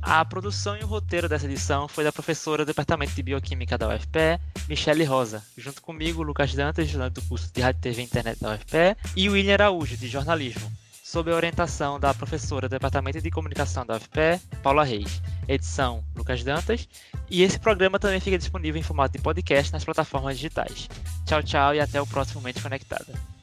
A 0.01 0.23
produção 0.23 0.77
e 0.77 0.83
o 0.83 0.87
roteiro 0.87 1.27
dessa 1.27 1.45
edição 1.45 1.87
foi 1.87 2.03
da 2.03 2.11
professora 2.11 2.63
do 2.63 2.67
Departamento 2.67 3.13
de 3.13 3.23
Bioquímica 3.23 3.77
da 3.77 3.93
UFPE, 3.93 4.39
Michele 4.67 5.03
Rosa, 5.03 5.43
junto 5.57 5.81
comigo, 5.81 6.23
Lucas 6.23 6.53
Dantas, 6.53 6.85
estudante 6.85 7.13
do 7.13 7.21
curso 7.23 7.51
de 7.53 7.61
Rádio, 7.61 7.81
TV 7.81 8.01
e 8.01 8.05
Internet 8.05 8.39
da 8.39 8.53
UFPE, 8.53 8.97
e 9.15 9.29
William 9.29 9.53
Araújo, 9.53 9.97
de 9.97 10.07
Jornalismo, 10.07 10.71
sob 11.03 11.31
a 11.31 11.35
orientação 11.35 11.99
da 11.99 12.13
professora 12.13 12.67
do 12.67 12.71
Departamento 12.71 13.21
de 13.21 13.31
Comunicação 13.31 13.85
da 13.85 13.95
UFPE, 13.95 14.39
Paula 14.61 14.83
Reis. 14.83 15.21
Edição, 15.47 16.03
Lucas 16.15 16.43
Dantas. 16.43 16.87
E 17.29 17.41
esse 17.41 17.57
programa 17.59 17.99
também 17.99 18.19
fica 18.19 18.37
disponível 18.37 18.79
em 18.79 18.83
formato 18.83 19.17
de 19.17 19.23
podcast 19.23 19.71
nas 19.71 19.85
plataformas 19.85 20.35
digitais. 20.35 20.89
Tchau, 21.25 21.41
tchau 21.41 21.73
e 21.73 21.79
até 21.79 22.01
o 22.01 22.07
próximo 22.07 22.41
Mente 22.41 22.61
Conectada. 22.61 23.36